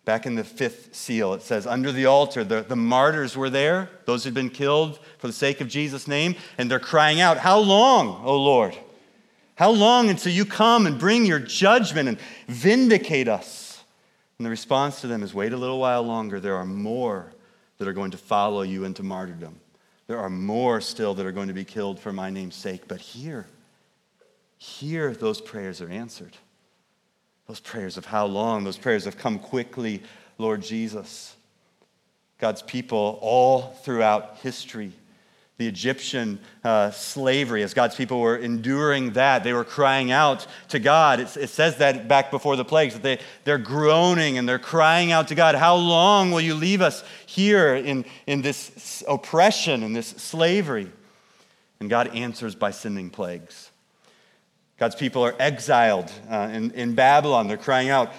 Back 0.04 0.24
in 0.24 0.36
the 0.36 0.44
fifth 0.44 0.94
seal, 0.94 1.34
it 1.34 1.42
says, 1.42 1.66
Under 1.66 1.92
the 1.92 2.06
altar, 2.06 2.44
the, 2.44 2.62
the 2.62 2.76
martyrs 2.76 3.36
were 3.36 3.50
there, 3.50 3.90
those 4.06 4.24
who'd 4.24 4.32
been 4.32 4.48
killed 4.48 4.98
for 5.18 5.26
the 5.26 5.34
sake 5.34 5.60
of 5.60 5.68
Jesus' 5.68 6.08
name, 6.08 6.34
and 6.56 6.70
they're 6.70 6.80
crying 6.80 7.20
out, 7.20 7.36
How 7.38 7.58
long, 7.58 8.22
O 8.24 8.36
Lord? 8.36 8.76
How 9.56 9.70
long 9.70 10.08
until 10.08 10.32
you 10.32 10.44
come 10.44 10.86
and 10.86 10.98
bring 10.98 11.26
your 11.26 11.40
judgment 11.40 12.08
and 12.08 12.18
vindicate 12.46 13.28
us? 13.28 13.82
And 14.38 14.46
the 14.46 14.50
response 14.50 15.00
to 15.00 15.08
them 15.08 15.22
is, 15.22 15.34
Wait 15.34 15.52
a 15.52 15.56
little 15.56 15.78
while 15.78 16.02
longer. 16.02 16.40
There 16.40 16.56
are 16.56 16.64
more 16.64 17.32
that 17.76 17.88
are 17.88 17.92
going 17.92 18.12
to 18.12 18.18
follow 18.18 18.62
you 18.62 18.84
into 18.84 19.02
martyrdom. 19.02 19.60
There 20.06 20.18
are 20.18 20.30
more 20.30 20.80
still 20.80 21.12
that 21.14 21.26
are 21.26 21.32
going 21.32 21.48
to 21.48 21.54
be 21.54 21.64
killed 21.64 22.00
for 22.00 22.12
my 22.12 22.30
name's 22.30 22.54
sake. 22.54 22.88
But 22.88 23.00
here, 23.00 23.46
here, 24.58 25.12
those 25.12 25.40
prayers 25.40 25.80
are 25.80 25.88
answered. 25.88 26.36
Those 27.46 27.60
prayers 27.60 27.96
of 27.96 28.04
how 28.04 28.26
long, 28.26 28.64
those 28.64 28.76
prayers 28.76 29.04
have 29.04 29.16
come 29.16 29.38
quickly, 29.38 30.02
Lord 30.36 30.62
Jesus. 30.62 31.34
God's 32.38 32.62
people 32.62 33.18
all 33.22 33.72
throughout 33.82 34.38
history. 34.38 34.92
The 35.56 35.66
Egyptian 35.66 36.38
uh, 36.62 36.92
slavery, 36.92 37.64
as 37.64 37.74
God's 37.74 37.96
people 37.96 38.20
were 38.20 38.36
enduring 38.36 39.12
that, 39.14 39.42
they 39.42 39.52
were 39.52 39.64
crying 39.64 40.12
out 40.12 40.46
to 40.68 40.78
God. 40.78 41.18
It, 41.18 41.36
it 41.36 41.50
says 41.50 41.78
that 41.78 42.06
back 42.06 42.30
before 42.30 42.54
the 42.54 42.64
plagues, 42.64 42.94
that 42.94 43.02
they, 43.02 43.18
they're 43.42 43.58
groaning 43.58 44.38
and 44.38 44.48
they're 44.48 44.60
crying 44.60 45.10
out 45.10 45.28
to 45.28 45.34
God, 45.34 45.56
How 45.56 45.74
long 45.74 46.30
will 46.30 46.40
you 46.40 46.54
leave 46.54 46.80
us 46.80 47.02
here 47.26 47.74
in, 47.74 48.04
in 48.26 48.42
this 48.42 49.02
oppression 49.08 49.82
and 49.82 49.96
this 49.96 50.08
slavery? 50.08 50.92
And 51.80 51.90
God 51.90 52.14
answers 52.14 52.54
by 52.54 52.70
sending 52.70 53.10
plagues. 53.10 53.70
God's 54.78 54.94
people 54.94 55.24
are 55.24 55.34
exiled 55.40 56.10
uh, 56.30 56.50
in, 56.52 56.70
in 56.70 56.94
Babylon. 56.94 57.48
They're 57.48 57.56
crying 57.56 57.88
out, 57.88 58.12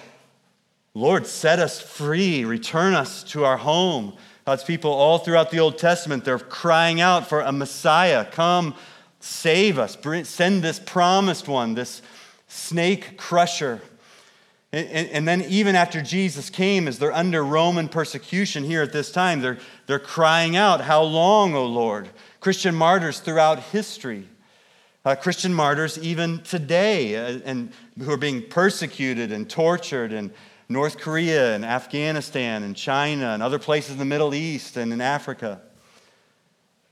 Lord, 0.92 1.26
set 1.26 1.58
us 1.58 1.80
free, 1.80 2.44
return 2.44 2.94
us 2.94 3.22
to 3.24 3.44
our 3.44 3.56
home. 3.56 4.14
God's 4.44 4.64
people 4.64 4.92
all 4.92 5.18
throughout 5.18 5.50
the 5.50 5.60
Old 5.60 5.78
Testament, 5.78 6.24
they're 6.24 6.38
crying 6.38 7.00
out 7.00 7.28
for 7.28 7.40
a 7.40 7.52
Messiah. 7.52 8.26
Come, 8.26 8.74
save 9.20 9.78
us. 9.78 9.96
Send 10.28 10.62
this 10.62 10.78
promised 10.78 11.48
one, 11.48 11.74
this 11.74 12.02
snake 12.48 13.16
crusher. 13.16 13.80
And, 14.72 14.88
and, 14.88 15.08
and, 15.08 15.28
then, 15.28 15.42
even 15.42 15.74
after 15.74 16.02
Jesus 16.02 16.50
came, 16.50 16.86
as 16.86 16.98
they're 16.98 17.12
under 17.12 17.42
Roman 17.42 17.88
persecution 17.88 18.64
here 18.64 18.82
at 18.82 18.92
this 18.92 19.10
time, 19.10 19.40
they're, 19.40 19.58
they're 19.86 19.98
crying 19.98 20.56
out, 20.56 20.80
How 20.82 21.02
long, 21.02 21.54
O 21.54 21.64
Lord? 21.66 22.08
Christian 22.38 22.74
martyrs 22.74 23.18
throughout 23.20 23.60
history 23.64 24.28
uh, 25.04 25.14
Christian 25.14 25.54
martyrs 25.54 25.98
even 25.98 26.40
today, 26.40 27.16
uh, 27.16 27.40
and 27.44 27.72
who 27.98 28.10
are 28.10 28.18
being 28.18 28.42
persecuted 28.48 29.32
and 29.32 29.48
tortured 29.48 30.12
in 30.12 30.32
North 30.68 30.98
Korea 30.98 31.54
and 31.54 31.64
Afghanistan 31.64 32.62
and 32.62 32.76
China 32.76 33.30
and 33.30 33.42
other 33.42 33.58
places 33.58 33.92
in 33.92 33.98
the 33.98 34.04
Middle 34.04 34.34
East 34.34 34.76
and 34.76 34.92
in 34.92 35.00
Africa. 35.00 35.60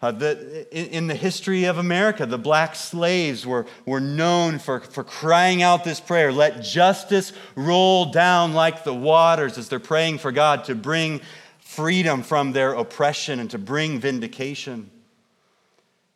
Uh, 0.01 0.13
the, 0.13 0.67
in, 0.71 0.87
in, 0.87 1.07
the 1.09 1.15
history 1.15 1.65
of 1.65 1.77
America, 1.77 2.25
the 2.25 2.39
black 2.39 2.77
slaves 2.77 3.45
were, 3.45 3.67
were 3.85 4.01
known 4.01 4.61
for, 4.61 4.79
for 4.79 5.03
crying 5.03 5.61
out 5.61 5.83
this 5.83 5.99
prayer 5.99 6.31
let 6.33 6.63
justice 6.63 7.33
roll 7.57 8.05
down 8.13 8.53
like 8.53 8.85
the 8.85 8.95
waters 8.95 9.59
as 9.59 9.69
they're 9.69 9.81
praying 9.81 10.19
for 10.19 10.31
God 10.31 10.65
to 10.65 10.77
bring 10.77 11.21
freedom 11.59 12.23
from 12.23 12.53
their 12.53 12.75
oppression 12.75 13.41
and 13.41 13.51
to 13.51 13.59
bring 13.59 13.99
vindication. 13.99 14.89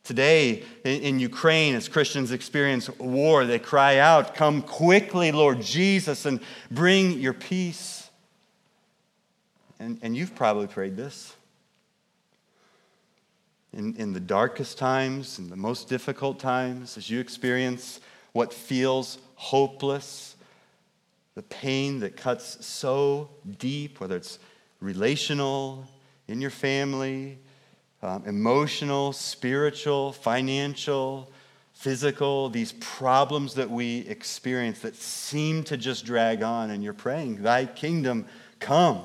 Today 0.04 0.64
in 0.84 1.20
Ukraine, 1.20 1.76
as 1.76 1.88
Christians 1.88 2.32
experience 2.32 2.90
war, 2.98 3.44
they 3.44 3.60
cry 3.60 3.98
out, 3.98 4.34
Come 4.34 4.62
quickly, 4.62 5.30
Lord 5.30 5.62
Jesus, 5.62 6.26
and 6.26 6.40
bring 6.70 7.20
your 7.20 7.32
peace. 7.32 8.10
And, 9.78 9.98
and 10.02 10.16
you've 10.16 10.34
probably 10.34 10.66
prayed 10.66 10.96
this. 10.96 11.34
In, 13.72 13.94
in 13.96 14.12
the 14.12 14.20
darkest 14.20 14.76
times, 14.76 15.38
in 15.38 15.48
the 15.48 15.56
most 15.56 15.88
difficult 15.88 16.40
times, 16.40 16.96
as 16.96 17.08
you 17.08 17.20
experience 17.20 18.00
what 18.32 18.52
feels 18.52 19.18
hopeless, 19.36 20.36
the 21.36 21.42
pain 21.42 22.00
that 22.00 22.16
cuts 22.16 22.64
so 22.66 23.30
deep, 23.58 24.00
whether 24.00 24.16
it's 24.16 24.38
relational, 24.80 25.86
in 26.28 26.40
your 26.40 26.50
family, 26.50 27.38
um, 28.02 28.24
emotional, 28.26 29.12
spiritual, 29.12 30.12
financial, 30.12 31.30
physical, 31.72 32.48
these 32.48 32.72
problems 32.72 33.54
that 33.54 33.70
we 33.70 33.98
experience 34.08 34.80
that 34.80 34.96
seem 34.96 35.62
to 35.64 35.76
just 35.76 36.04
drag 36.04 36.42
on, 36.42 36.70
and 36.70 36.82
you're 36.82 36.92
praying, 36.92 37.42
Thy 37.42 37.66
kingdom 37.66 38.26
come. 38.60 39.02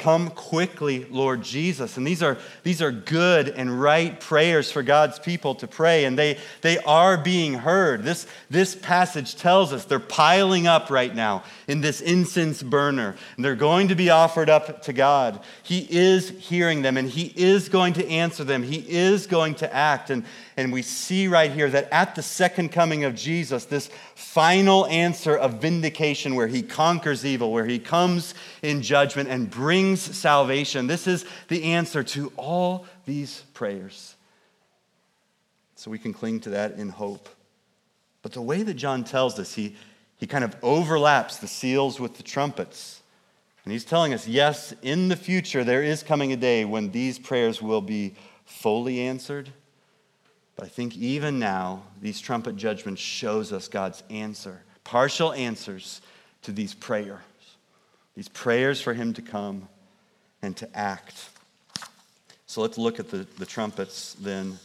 Come 0.00 0.30
quickly, 0.30 1.04
Lord 1.10 1.42
Jesus. 1.42 1.98
And 1.98 2.06
these 2.06 2.22
are, 2.22 2.38
these 2.62 2.80
are 2.80 2.90
good 2.90 3.50
and 3.50 3.82
right 3.82 4.18
prayers 4.18 4.72
for 4.72 4.82
God's 4.82 5.18
people 5.18 5.54
to 5.56 5.66
pray, 5.66 6.06
and 6.06 6.18
they, 6.18 6.38
they 6.62 6.78
are 6.78 7.18
being 7.18 7.52
heard. 7.52 8.02
This, 8.02 8.26
this 8.48 8.74
passage 8.74 9.36
tells 9.36 9.74
us 9.74 9.84
they're 9.84 10.00
piling 10.00 10.66
up 10.66 10.88
right 10.88 11.14
now 11.14 11.44
in 11.68 11.82
this 11.82 12.00
incense 12.00 12.62
burner, 12.62 13.14
and 13.36 13.44
they're 13.44 13.54
going 13.54 13.88
to 13.88 13.94
be 13.94 14.08
offered 14.08 14.48
up 14.48 14.80
to 14.84 14.94
God. 14.94 15.38
He 15.62 15.86
is 15.90 16.30
hearing 16.30 16.80
them, 16.80 16.96
and 16.96 17.06
He 17.06 17.26
is 17.36 17.68
going 17.68 17.92
to 17.94 18.08
answer 18.08 18.42
them. 18.42 18.62
He 18.62 18.78
is 18.88 19.26
going 19.26 19.56
to 19.56 19.70
act. 19.70 20.08
And, 20.08 20.24
and 20.60 20.70
we 20.74 20.82
see 20.82 21.26
right 21.26 21.50
here 21.50 21.70
that 21.70 21.88
at 21.90 22.14
the 22.14 22.22
second 22.22 22.70
coming 22.70 23.04
of 23.04 23.14
Jesus, 23.14 23.64
this 23.64 23.88
final 24.14 24.84
answer 24.88 25.34
of 25.34 25.54
vindication 25.54 26.34
where 26.34 26.48
he 26.48 26.60
conquers 26.60 27.24
evil, 27.24 27.50
where 27.50 27.64
he 27.64 27.78
comes 27.78 28.34
in 28.60 28.82
judgment 28.82 29.30
and 29.30 29.48
brings 29.48 30.02
salvation. 30.02 30.86
This 30.86 31.06
is 31.06 31.24
the 31.48 31.64
answer 31.64 32.02
to 32.02 32.30
all 32.36 32.84
these 33.06 33.40
prayers. 33.54 34.16
So 35.76 35.90
we 35.90 35.98
can 35.98 36.12
cling 36.12 36.40
to 36.40 36.50
that 36.50 36.74
in 36.74 36.90
hope. 36.90 37.30
But 38.20 38.32
the 38.32 38.42
way 38.42 38.62
that 38.62 38.74
John 38.74 39.02
tells 39.02 39.38
us, 39.38 39.54
he, 39.54 39.76
he 40.18 40.26
kind 40.26 40.44
of 40.44 40.54
overlaps 40.62 41.38
the 41.38 41.48
seals 41.48 41.98
with 41.98 42.18
the 42.18 42.22
trumpets. 42.22 43.00
And 43.64 43.72
he's 43.72 43.86
telling 43.86 44.12
us, 44.12 44.28
yes, 44.28 44.74
in 44.82 45.08
the 45.08 45.16
future, 45.16 45.64
there 45.64 45.82
is 45.82 46.02
coming 46.02 46.34
a 46.34 46.36
day 46.36 46.66
when 46.66 46.90
these 46.90 47.18
prayers 47.18 47.62
will 47.62 47.80
be 47.80 48.14
fully 48.44 49.00
answered 49.00 49.50
but 50.56 50.66
I 50.66 50.68
think 50.68 50.96
even 50.96 51.38
now, 51.38 51.82
these 52.00 52.20
trumpet 52.20 52.56
judgments 52.56 53.00
shows 53.00 53.52
us 53.52 53.68
God's 53.68 54.02
answer, 54.10 54.62
partial 54.84 55.32
answers 55.32 56.00
to 56.42 56.52
these 56.52 56.74
prayers. 56.74 57.20
These 58.14 58.28
prayers 58.28 58.80
for 58.80 58.92
him 58.92 59.12
to 59.14 59.22
come 59.22 59.68
and 60.42 60.56
to 60.58 60.68
act. 60.76 61.30
So 62.46 62.60
let's 62.60 62.78
look 62.78 62.98
at 62.98 63.10
the, 63.10 63.26
the 63.38 63.46
trumpets 63.46 64.14
then. 64.20 64.58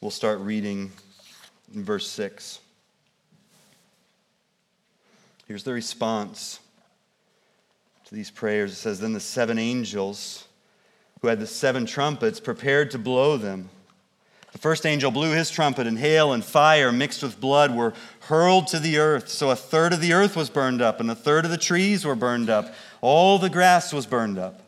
We'll 0.00 0.10
start 0.10 0.38
reading 0.40 0.92
in 1.74 1.82
verse 1.82 2.06
6. 2.08 2.60
Here's 5.46 5.64
the 5.64 5.72
response 5.72 6.60
to 8.06 8.14
these 8.14 8.30
prayers. 8.30 8.72
It 8.72 8.76
says, 8.76 9.00
Then 9.00 9.12
the 9.12 9.20
seven 9.20 9.58
angels 9.58 10.46
who 11.20 11.28
had 11.28 11.40
the 11.40 11.46
seven 11.46 11.86
trumpets 11.86 12.40
prepared 12.40 12.90
to 12.92 12.98
blow 12.98 13.36
them. 13.36 13.68
The 14.54 14.58
first 14.60 14.86
angel 14.86 15.10
blew 15.10 15.32
his 15.32 15.50
trumpet, 15.50 15.88
and 15.88 15.98
hail 15.98 16.32
and 16.32 16.44
fire 16.44 16.92
mixed 16.92 17.24
with 17.24 17.40
blood 17.40 17.74
were 17.74 17.92
hurled 18.20 18.68
to 18.68 18.78
the 18.78 18.98
earth. 18.98 19.28
So 19.28 19.50
a 19.50 19.56
third 19.56 19.92
of 19.92 20.00
the 20.00 20.12
earth 20.12 20.36
was 20.36 20.48
burned 20.48 20.80
up, 20.80 21.00
and 21.00 21.10
a 21.10 21.14
third 21.16 21.44
of 21.44 21.50
the 21.50 21.58
trees 21.58 22.04
were 22.04 22.14
burned 22.14 22.48
up. 22.48 22.72
All 23.00 23.40
the 23.40 23.50
grass 23.50 23.92
was 23.92 24.06
burned 24.06 24.38
up. 24.38 24.62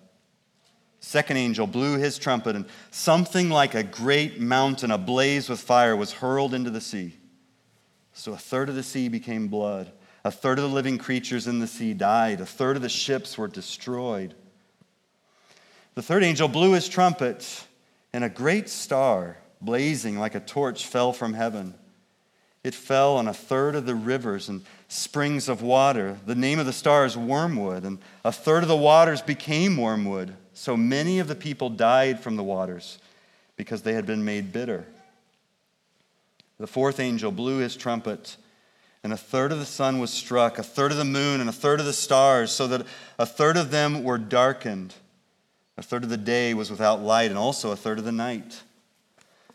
Second 0.99 1.37
angel 1.37 1.69
blew 1.69 1.99
his 1.99 2.19
trumpet, 2.19 2.57
and 2.57 2.65
something 2.91 3.49
like 3.49 3.77
a 3.77 3.85
great 3.85 4.41
mountain 4.41 4.91
ablaze 4.91 5.49
with 5.49 5.61
fire 5.61 5.95
was 5.95 6.15
hurled 6.15 6.53
into 6.53 6.71
the 6.71 6.81
sea. 6.81 7.15
So 8.13 8.33
a 8.33 8.37
third 8.37 8.69
of 8.69 8.75
the 8.75 8.83
sea 8.83 9.09
became 9.09 9.47
blood. 9.47 9.93
A 10.25 10.33
third 10.33 10.59
of 10.59 10.65
the 10.65 10.75
living 10.75 10.99
creatures 10.99 11.47
in 11.47 11.61
the 11.61 11.69
sea 11.69 11.95
died. 11.95 12.41
A 12.41 12.47
third 12.47 12.75
of 12.75 12.83
the 12.83 12.89
ships 12.89 13.39
were 13.39 13.47
destroyed. 13.47 14.35
The 15.95 16.03
third 16.03 16.25
angel 16.25 16.49
blew 16.49 16.73
his 16.73 16.89
trumpet, 16.89 17.69
and 18.13 18.25
a 18.25 18.29
great 18.29 18.69
star 18.69 19.37
blazing 19.67 20.19
like 20.19 20.35
a 20.35 20.41
torch, 20.41 20.87
fell 20.87 21.13
from 21.13 21.35
heaven. 21.35 21.75
It 22.65 22.75
fell 22.75 23.17
on 23.17 23.29
a 23.29 23.35
third 23.35 23.77
of 23.77 23.87
the 23.87 23.95
rivers 23.95 24.49
and 24.49 24.65
springs 24.89 25.49
of 25.49 25.63
water. 25.63 26.19
The 26.27 26.35
name 26.35 26.59
of 26.59 26.67
the 26.67 26.73
star 26.73 27.05
is 27.05 27.17
wormwood, 27.17 27.85
and 27.85 27.99
a 28.25 28.33
third 28.33 28.63
of 28.63 28.69
the 28.69 28.77
waters 28.77 29.23
became 29.23 29.77
wormwood. 29.77 30.35
So 30.53 30.77
many 30.77 31.19
of 31.19 31.29
the 31.29 31.35
people 31.35 31.69
died 31.69 32.19
from 32.19 32.37
the 32.37 32.43
waters 32.43 32.99
because 33.57 33.83
they 33.83 33.93
had 33.93 34.07
been 34.07 34.25
made 34.25 34.53
bitter. 34.53 34.87
The 36.59 36.67
fourth 36.67 36.99
angel 36.99 37.31
blew 37.31 37.59
his 37.59 37.77
trumpet, 37.77 38.37
and 39.05 39.13
a 39.13 39.17
third 39.17 39.53
of 39.53 39.59
the 39.59 39.65
sun 39.65 40.01
was 40.01 40.11
struck, 40.11 40.59
a 40.59 40.63
third 40.63 40.91
of 40.91 40.99
the 40.99 41.05
moon, 41.05 41.41
and 41.41 41.49
a 41.49 41.53
third 41.53 41.79
of 41.79 41.87
the 41.87 41.93
stars, 41.93 42.51
so 42.51 42.67
that 42.67 42.87
a 43.19 43.27
third 43.27 43.57
of 43.57 43.71
them 43.71 44.03
were 44.03 44.19
darkened. 44.19 44.95
A 45.77 45.83
third 45.83 46.03
of 46.03 46.11
the 46.11 46.17
day 46.17 46.55
was 46.55 46.71
without 46.71 47.01
light, 47.03 47.31
and 47.31 47.39
also 47.39 47.71
a 47.71 47.77
third 47.77 47.99
of 47.99 48.05
the 48.05 48.11
night. 48.11 48.63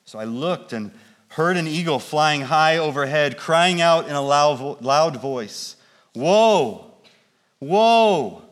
So 0.06 0.20
I 0.20 0.26
looked 0.26 0.74
and 0.74 0.92
heard 1.30 1.58
an 1.58 1.68
eagle 1.68 2.00
flying 2.00 2.42
high 2.42 2.78
overhead, 2.78 3.38
crying 3.38 3.82
out 3.82 4.08
in 4.08 4.16
a 4.16 4.22
loud, 4.22 4.82
loud 4.82 5.22
voice 5.22 5.76
Woe! 6.14 6.92
Woe! 7.60 8.44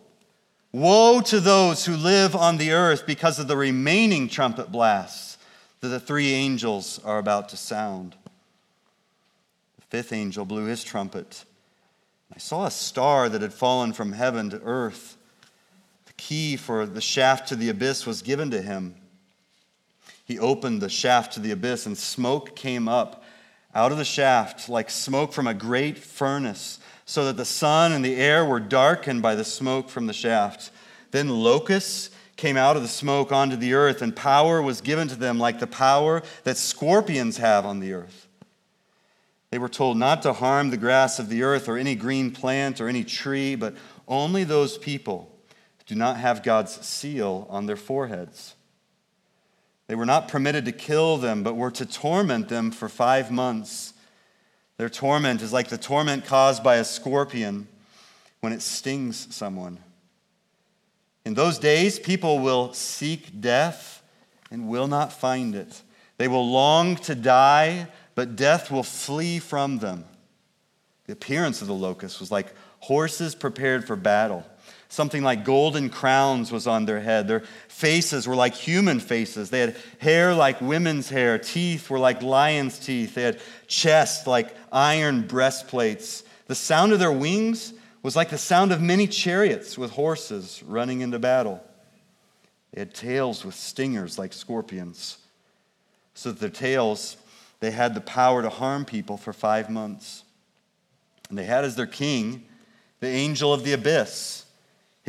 Woe 0.71 1.21
to 1.21 1.39
those 1.39 1.85
who 1.85 1.95
live 1.95 2.35
on 2.35 2.57
the 2.57 2.71
earth 2.71 3.05
because 3.05 3.39
of 3.39 3.47
the 3.47 3.57
remaining 3.57 4.29
trumpet 4.29 4.71
blasts 4.71 5.37
that 5.81 5.87
the 5.87 5.99
three 5.99 6.33
angels 6.33 6.99
are 7.03 7.17
about 7.17 7.49
to 7.49 7.57
sound 7.57 8.15
The 9.77 9.85
fifth 9.87 10.13
angel 10.13 10.45
blew 10.45 10.65
his 10.65 10.83
trumpet. 10.83 11.45
I 12.33 12.37
saw 12.37 12.65
a 12.65 12.71
star 12.71 13.27
that 13.29 13.41
had 13.41 13.53
fallen 13.53 13.93
from 13.93 14.11
heaven 14.11 14.51
to 14.51 14.61
earth. 14.61 15.17
The 16.05 16.13
key 16.13 16.55
for 16.55 16.85
the 16.85 17.01
shaft 17.01 17.49
to 17.49 17.55
the 17.55 17.69
abyss 17.69 18.05
was 18.05 18.21
given 18.21 18.51
to 18.51 18.61
him. 18.61 18.95
He 20.29 20.37
opened 20.37 20.79
the 20.79 20.89
shaft 20.89 21.33
to 21.33 21.39
the 21.39 21.49
abyss, 21.49 21.87
and 21.87 21.97
smoke 21.97 22.55
came 22.55 22.87
up 22.87 23.23
out 23.73 23.91
of 23.91 23.97
the 23.97 24.05
shaft 24.05 24.69
like 24.69 24.91
smoke 24.91 25.33
from 25.33 25.47
a 25.47 25.55
great 25.55 25.97
furnace, 25.97 26.79
so 27.03 27.25
that 27.25 27.35
the 27.35 27.45
sun 27.45 27.93
and 27.93 28.05
the 28.05 28.15
air 28.15 28.45
were 28.45 28.59
darkened 28.59 29.23
by 29.23 29.33
the 29.33 29.43
smoke 29.43 29.89
from 29.89 30.05
the 30.05 30.13
shaft. 30.13 30.69
Then 31.09 31.29
locusts 31.29 32.11
came 32.35 32.57
out 32.57 32.75
of 32.75 32.83
the 32.83 32.87
smoke 32.87 33.31
onto 33.31 33.55
the 33.55 33.73
earth, 33.73 34.03
and 34.03 34.15
power 34.15 34.61
was 34.61 34.81
given 34.81 35.07
to 35.07 35.15
them 35.15 35.39
like 35.39 35.59
the 35.59 35.65
power 35.65 36.21
that 36.43 36.57
scorpions 36.57 37.37
have 37.37 37.65
on 37.65 37.79
the 37.79 37.93
earth. 37.93 38.27
They 39.49 39.57
were 39.57 39.67
told 39.67 39.97
not 39.97 40.21
to 40.21 40.33
harm 40.33 40.69
the 40.69 40.77
grass 40.77 41.17
of 41.17 41.29
the 41.29 41.41
earth 41.41 41.67
or 41.67 41.75
any 41.75 41.95
green 41.95 42.29
plant 42.29 42.79
or 42.79 42.87
any 42.87 43.03
tree, 43.03 43.55
but 43.55 43.73
only 44.07 44.43
those 44.43 44.77
people 44.77 45.35
do 45.87 45.95
not 45.95 46.17
have 46.17 46.43
God's 46.43 46.85
seal 46.85 47.47
on 47.49 47.65
their 47.65 47.75
foreheads. 47.75 48.53
They 49.89 49.95
were 49.95 50.05
not 50.05 50.29
permitted 50.29 50.63
to 50.65 50.71
kill 50.71 51.17
them, 51.17 51.43
but 51.43 51.57
were 51.57 51.71
to 51.71 51.85
torment 51.85 52.47
them 52.47 52.71
for 52.71 52.87
five 52.87 53.31
months. 53.31 53.93
Their 54.77 54.87
torment 54.87 55.41
is 55.41 55.51
like 55.51 55.67
the 55.67 55.77
torment 55.77 56.25
caused 56.25 56.63
by 56.63 56.75
a 56.75 56.85
scorpion 56.85 57.67
when 58.39 58.53
it 58.53 58.61
stings 58.61 59.27
someone. 59.35 59.79
In 61.25 61.33
those 61.33 61.59
days, 61.59 61.99
people 61.99 62.39
will 62.39 62.71
seek 62.71 63.41
death 63.41 64.01
and 64.49 64.69
will 64.69 64.87
not 64.87 65.11
find 65.11 65.55
it. 65.55 65.81
They 66.17 66.29
will 66.29 66.49
long 66.49 66.95
to 66.97 67.15
die 67.15 67.87
but 68.19 68.35
death 68.35 68.69
will 68.69 68.83
flee 68.83 69.39
from 69.39 69.77
them. 69.77 70.03
The 71.05 71.13
appearance 71.13 71.61
of 71.61 71.69
the 71.69 71.73
locusts 71.73 72.19
was 72.19 72.29
like 72.29 72.53
horses 72.79 73.33
prepared 73.33 73.87
for 73.87 73.95
battle. 73.95 74.43
Something 74.91 75.23
like 75.23 75.45
golden 75.45 75.89
crowns 75.89 76.51
was 76.51 76.65
on 76.65 76.85
their 76.85 76.99
head. 76.99 77.27
Their 77.27 77.43
faces 77.67 78.27
were 78.27 78.35
like 78.35 78.55
human 78.55 78.99
faces. 78.99 79.51
They 79.51 79.59
had 79.59 79.75
hair 79.99 80.33
like 80.33 80.59
women's 80.61 81.09
hair. 81.09 81.37
Teeth 81.37 81.89
were 81.91 81.99
like 81.99 82.23
lion's 82.23 82.79
teeth. 82.79 83.13
They 83.13 83.21
had 83.21 83.39
chests 83.67 84.25
like 84.25 84.55
iron 84.71 85.27
breastplates. 85.27 86.23
The 86.47 86.55
sound 86.55 86.91
of 86.91 86.99
their 86.99 87.11
wings 87.11 87.73
was 88.01 88.15
like 88.15 88.31
the 88.31 88.37
sound 88.37 88.71
of 88.71 88.81
many 88.81 89.05
chariots 89.05 89.77
with 89.77 89.91
horses 89.91 90.63
running 90.65 91.01
into 91.01 91.19
battle. 91.19 91.63
They 92.73 92.81
had 92.81 92.93
tails 92.93 93.45
with 93.45 93.55
stingers 93.55 94.17
like 94.17 94.33
scorpions, 94.33 95.19
so 96.15 96.31
that 96.31 96.39
their 96.39 96.49
tails 96.49 97.17
they 97.59 97.71
had 97.71 97.93
the 97.93 98.01
power 98.01 98.41
to 98.41 98.49
harm 98.49 98.85
people 98.85 99.17
for 99.17 99.33
five 99.33 99.69
months. 99.69 100.23
And 101.29 101.37
they 101.37 101.43
had 101.43 101.63
as 101.63 101.75
their 101.75 101.85
king 101.85 102.45
the 103.01 103.07
angel 103.07 103.53
of 103.53 103.63
the 103.63 103.73
abyss. 103.73 104.45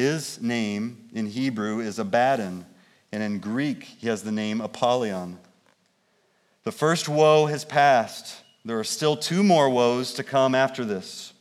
His 0.00 0.40
name 0.40 1.10
in 1.12 1.26
Hebrew 1.26 1.80
is 1.80 1.98
Abaddon, 1.98 2.64
and 3.12 3.22
in 3.22 3.38
Greek 3.38 3.84
he 3.84 4.06
has 4.06 4.22
the 4.22 4.32
name 4.32 4.62
Apollyon. 4.62 5.38
The 6.64 6.72
first 6.72 7.06
woe 7.06 7.44
has 7.44 7.66
passed. 7.66 8.36
There 8.64 8.78
are 8.78 8.84
still 8.84 9.14
two 9.14 9.42
more 9.42 9.68
woes 9.68 10.14
to 10.14 10.24
come 10.24 10.54
after 10.54 10.86
this. 10.86 11.34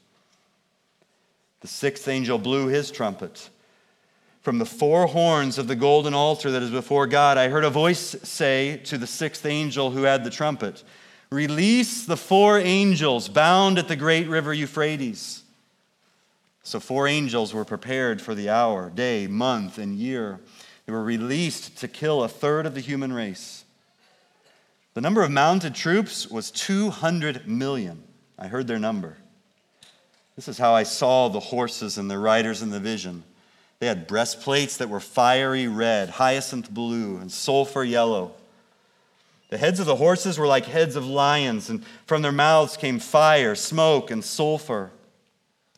The 1.62 1.70
sixth 1.70 2.06
angel 2.10 2.38
blew 2.38 2.68
his 2.68 2.92
trumpet. 2.92 3.50
From 4.42 4.58
the 4.58 4.66
four 4.66 5.08
horns 5.08 5.58
of 5.58 5.70
the 5.70 5.76
golden 5.78 6.14
altar 6.14 6.52
that 6.52 6.62
is 6.62 6.70
before 6.70 7.08
God, 7.08 7.38
I 7.38 7.48
heard 7.48 7.64
a 7.64 7.70
voice 7.70 8.14
say 8.24 8.82
to 8.84 8.98
the 8.98 9.08
sixth 9.08 9.46
angel 9.46 9.92
who 9.92 10.04
had 10.04 10.26
the 10.26 10.30
trumpet, 10.30 10.84
Release 11.32 12.06
the 12.06 12.18
four 12.18 12.60
angels 12.60 13.30
bound 13.30 13.80
at 13.80 13.88
the 13.88 13.96
great 13.96 14.28
river 14.28 14.54
Euphrates. 14.54 15.44
So, 16.64 16.80
four 16.80 17.08
angels 17.08 17.54
were 17.54 17.66
prepared 17.66 18.22
for 18.22 18.36
the 18.36 18.50
hour, 18.50 18.90
day, 18.90 19.28
month, 19.28 19.78
and 19.78 19.96
year. 19.96 20.40
They 20.86 20.92
were 20.92 21.04
released 21.04 21.78
to 21.78 21.88
kill 21.88 22.24
a 22.24 22.28
third 22.28 22.66
of 22.66 22.76
the 22.76 22.82
human 22.82 23.14
race. 23.14 23.64
The 24.94 25.02
number 25.02 25.24
of 25.24 25.32
mounted 25.32 25.76
troops 25.76 26.28
was 26.28 26.52
200 26.52 27.48
million. 27.48 28.04
I 28.38 28.48
heard 28.48 28.68
their 28.68 28.80
number. 28.80 29.18
This 30.36 30.48
is 30.48 30.58
how 30.58 30.74
I 30.74 30.84
saw 30.84 31.28
the 31.28 31.40
horses 31.40 31.98
and 31.98 32.10
the 32.10 32.18
riders 32.18 32.62
in 32.62 32.70
the 32.70 32.80
vision. 32.80 33.24
They 33.80 33.88
had 33.88 34.08
breastplates 34.08 34.78
that 34.78 34.90
were 34.90 35.00
fiery 35.00 35.68
red, 35.68 36.10
hyacinth 36.10 36.70
blue, 36.70 37.18
and 37.18 37.32
sulfur 37.32 37.84
yellow. 37.84 38.34
The 39.50 39.58
heads 39.58 39.80
of 39.80 39.86
the 39.86 39.96
horses 39.96 40.38
were 40.38 40.48
like 40.48 40.66
heads 40.66 40.96
of 40.96 41.08
lions, 41.08 41.70
and 41.70 41.84
from 42.06 42.22
their 42.22 42.32
mouths 42.32 42.78
came 42.78 43.00
fire, 43.00 43.56
smoke, 43.56 44.12
and 44.12 44.24
sulfur. 44.24 44.92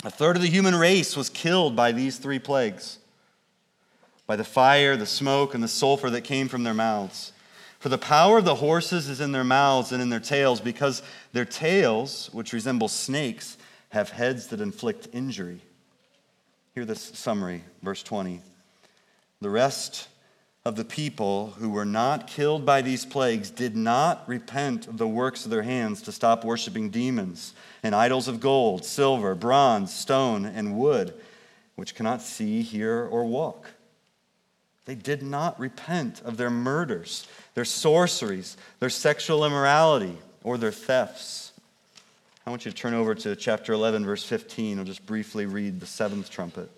A 0.04 0.10
third 0.10 0.36
of 0.36 0.42
the 0.42 0.50
human 0.50 0.76
race 0.76 1.16
was 1.16 1.30
killed 1.30 1.76
by 1.76 1.92
these 1.92 2.18
three 2.18 2.40
plagues 2.40 2.98
by 4.32 4.38
the 4.38 4.44
fire, 4.46 4.96
the 4.96 5.06
smoke, 5.06 5.54
and 5.54 5.62
the 5.62 5.68
sulfur 5.68 6.10
that 6.10 6.22
came 6.22 6.48
from 6.48 6.64
their 6.64 6.74
mouths. 6.74 7.34
For 7.80 7.90
the 7.90 7.98
power 7.98 8.38
of 8.38 8.46
the 8.46 8.56
horses 8.56 9.10
is 9.10 9.20
in 9.20 9.34
their 9.34 9.44
mouths 9.44 9.92
and 9.92 10.02
in 10.02 10.08
their 10.08 10.22
tails, 10.22 10.62
because 10.62 11.04
their 11.34 11.44
tails, 11.44 12.30
which 12.32 12.54
resemble 12.54 12.88
snakes, 12.88 13.58
have 13.90 14.12
heads 14.12 14.48
that 14.48 14.62
inflict 14.62 15.10
injury. 15.12 15.60
Hear 16.76 16.86
this 16.86 17.02
summary, 17.02 17.66
verse 17.84 18.04
20. 18.04 18.40
The 19.42 19.50
rest 19.50 20.08
of 20.64 20.76
the 20.76 20.86
people 20.86 21.48
who 21.58 21.70
were 21.70 21.86
not 21.86 22.28
killed 22.28 22.66
by 22.66 22.82
these 22.82 23.04
plagues 23.04 23.50
did 23.50 23.76
not 23.76 24.28
repent 24.28 24.88
of 24.88 24.98
the 24.98 25.08
works 25.08 25.44
of 25.44 25.52
their 25.52 25.64
hands 25.64 26.04
to 26.04 26.12
stop 26.12 26.46
worshiping 26.46 26.90
demons 26.92 27.54
and 27.82 27.96
idols 27.96 28.28
of 28.28 28.40
gold, 28.40 28.86
silver, 28.86 29.34
bronze, 29.34 29.92
stone, 29.92 30.46
and 30.46 30.78
wood, 30.78 31.14
which 31.76 31.96
cannot 31.96 32.22
see, 32.22 32.62
hear, 32.62 33.08
or 33.10 33.26
walk. 33.26 33.72
They 34.86 34.94
did 34.96 35.24
not 35.24 35.60
repent 35.60 36.22
of 36.24 36.38
their 36.38 36.50
murders, 36.52 37.28
their 37.56 37.66
sorceries, 37.66 38.56
their 38.80 38.90
sexual 38.90 39.46
immorality, 39.46 40.18
or 40.44 40.58
their 40.58 40.72
thefts. 40.72 41.54
I 42.46 42.50
want 42.50 42.66
you 42.66 42.72
to 42.72 42.78
turn 42.78 42.94
over 42.94 43.16
to 43.16 43.36
chapter 43.36 43.74
11, 43.74 44.06
verse 44.06 44.24
15. 44.24 44.80
I'll 44.80 44.86
just 44.86 45.06
briefly 45.06 45.46
read 45.46 45.80
the 45.80 45.86
seventh 45.86 46.30
trumpet. 46.30 46.70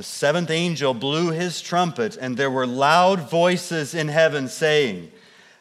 The 0.00 0.04
seventh 0.04 0.50
angel 0.50 0.94
blew 0.94 1.30
his 1.30 1.60
trumpet, 1.60 2.16
and 2.18 2.34
there 2.34 2.50
were 2.50 2.66
loud 2.66 3.28
voices 3.28 3.94
in 3.94 4.08
heaven 4.08 4.48
saying, 4.48 5.12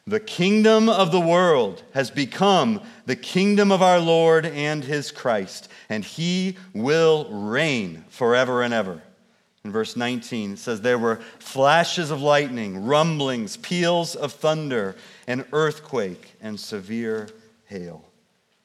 The 0.08 0.22
kingdom 0.22 0.88
of 0.88 1.12
the 1.12 1.20
world 1.20 1.84
has 1.94 2.10
become 2.10 2.80
the 3.06 3.18
kingdom 3.18 3.70
of 3.70 3.82
our 3.82 4.00
Lord 4.00 4.46
and 4.46 4.82
his 4.82 5.12
Christ, 5.12 5.68
and 5.90 6.06
he 6.06 6.56
will 6.74 7.28
reign 7.30 8.06
forever 8.08 8.64
and 8.64 8.74
ever. 8.74 9.02
In 9.66 9.74
verse 9.74 9.98
19, 9.98 10.54
it 10.54 10.60
says, 10.60 10.80
There 10.80 10.98
were 10.98 11.18
flashes 11.40 12.10
of 12.10 12.22
lightning, 12.22 12.86
rumblings, 12.86 13.58
peals 13.58 14.16
of 14.16 14.32
thunder, 14.32 14.96
an 15.28 15.44
earthquake, 15.52 16.36
and 16.40 16.58
severe 16.58 17.28
hail. 17.66 18.06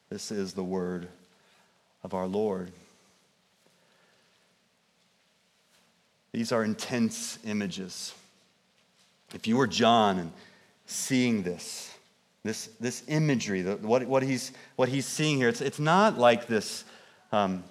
This 0.08 0.30
is 0.30 0.52
the 0.52 0.62
word 0.62 1.08
of 2.04 2.14
our 2.14 2.28
Lord. 2.28 2.70
These 6.34 6.50
are 6.50 6.64
intense 6.64 7.38
images. 7.44 8.12
If 9.34 9.46
you 9.46 9.56
were 9.56 9.68
John 9.68 10.18
and 10.18 10.32
seeing 10.84 11.44
this, 11.44 11.96
this, 12.42 12.70
this 12.80 13.04
imagery, 13.06 13.62
the, 13.62 13.76
what, 13.76 14.04
what, 14.08 14.24
he's, 14.24 14.50
what 14.74 14.88
he's 14.88 15.06
seeing 15.06 15.36
here, 15.36 15.48
it's, 15.48 15.60
it's 15.60 15.78
not 15.78 16.18
like 16.18 16.48
this 16.48 16.84
um, 17.30 17.62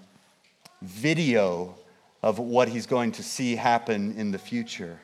video 0.81 1.75
of 2.21 2.39
what 2.39 2.69
he's 2.69 2.85
going 2.85 3.11
to 3.11 3.21
see 3.21 3.57
happen 3.57 4.15
in 4.17 4.31
the 4.31 4.39
future. 4.39 4.97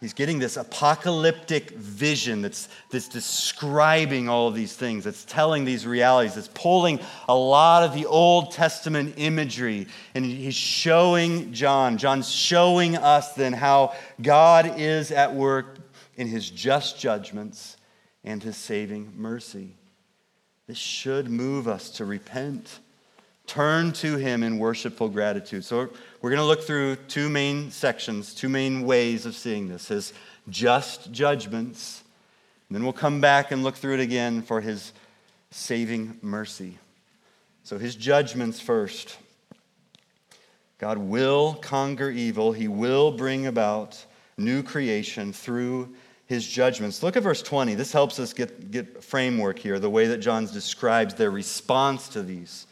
He's 0.00 0.12
getting 0.12 0.38
this 0.38 0.58
apocalyptic 0.58 1.70
vision 1.70 2.42
that's, 2.42 2.68
that's 2.90 3.08
describing 3.08 4.28
all 4.28 4.46
of 4.46 4.54
these 4.54 4.76
things, 4.76 5.04
that's 5.04 5.24
telling 5.24 5.64
these 5.64 5.86
realities, 5.86 6.34
that's 6.34 6.48
pulling 6.48 7.00
a 7.28 7.34
lot 7.34 7.82
of 7.82 7.94
the 7.94 8.04
Old 8.04 8.52
Testament 8.52 9.14
imagery. 9.16 9.86
And 10.14 10.24
he's 10.26 10.54
showing 10.54 11.52
John, 11.52 11.96
John's 11.96 12.30
showing 12.30 12.96
us 12.96 13.32
then 13.32 13.54
how 13.54 13.94
God 14.20 14.78
is 14.78 15.10
at 15.12 15.34
work 15.34 15.78
in 16.16 16.28
his 16.28 16.50
just 16.50 17.00
judgments 17.00 17.78
and 18.22 18.42
his 18.42 18.56
saving 18.58 19.14
mercy. 19.16 19.76
This 20.66 20.78
should 20.78 21.30
move 21.30 21.68
us 21.68 21.90
to 21.90 22.04
repent. 22.04 22.80
Turn 23.46 23.92
to 23.92 24.16
Him 24.16 24.42
in 24.42 24.58
worshipful 24.58 25.08
gratitude. 25.08 25.64
So, 25.64 25.88
we're 26.26 26.30
going 26.30 26.42
to 26.42 26.46
look 26.46 26.64
through 26.64 26.96
two 27.06 27.28
main 27.28 27.70
sections, 27.70 28.34
two 28.34 28.48
main 28.48 28.82
ways 28.84 29.26
of 29.26 29.36
seeing 29.36 29.68
this 29.68 29.86
His 29.86 30.12
just 30.48 31.12
judgments, 31.12 32.02
and 32.68 32.74
then 32.74 32.82
we'll 32.82 32.92
come 32.92 33.20
back 33.20 33.52
and 33.52 33.62
look 33.62 33.76
through 33.76 33.94
it 33.94 34.00
again 34.00 34.42
for 34.42 34.60
His 34.60 34.92
saving 35.52 36.18
mercy. 36.22 36.78
So, 37.62 37.78
His 37.78 37.94
judgments 37.94 38.58
first. 38.58 39.18
God 40.78 40.98
will 40.98 41.54
conquer 41.54 42.10
evil, 42.10 42.50
He 42.50 42.66
will 42.66 43.12
bring 43.12 43.46
about 43.46 44.04
new 44.36 44.64
creation 44.64 45.32
through 45.32 45.94
his 46.26 46.44
judgments. 46.44 47.04
Look 47.04 47.16
at 47.16 47.22
verse 47.22 47.40
20. 47.40 47.76
This 47.76 47.92
helps 47.92 48.18
us 48.18 48.32
get, 48.32 48.72
get 48.72 49.04
framework 49.04 49.60
here, 49.60 49.78
the 49.78 49.88
way 49.88 50.08
that 50.08 50.18
John 50.18 50.46
describes 50.46 51.14
their 51.14 51.30
response 51.30 52.08
to 52.08 52.22
these. 52.24 52.65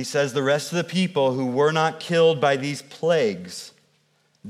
He 0.00 0.04
says, 0.04 0.32
The 0.32 0.42
rest 0.42 0.72
of 0.72 0.78
the 0.78 0.84
people 0.84 1.34
who 1.34 1.44
were 1.44 1.72
not 1.72 2.00
killed 2.00 2.40
by 2.40 2.56
these 2.56 2.80
plagues 2.80 3.72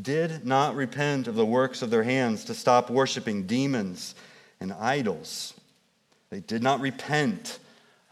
did 0.01 0.47
not 0.47 0.77
repent 0.77 1.27
of 1.27 1.35
the 1.35 1.45
works 1.45 1.83
of 1.83 1.91
their 1.91 2.05
hands 2.05 2.45
to 2.45 2.55
stop 2.55 2.89
worshiping 2.89 3.49
demons 3.49 4.15
and 4.61 4.73
idols. 4.73 5.55
They 6.31 6.39
did 6.39 6.63
not 6.63 6.79
repent 6.79 7.59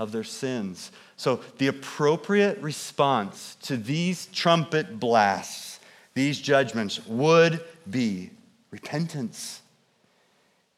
of 0.01 0.11
their 0.11 0.25
sins. 0.25 0.91
So, 1.17 1.39
the 1.59 1.69
appropriate 1.69 2.59
response 2.59 3.57
to 3.63 3.77
these 3.77 4.27
trumpet 4.27 4.99
blasts, 4.99 5.79
these 6.15 6.41
judgments, 6.41 7.07
would 7.07 7.63
be 7.89 8.31
repentance. 8.73 9.63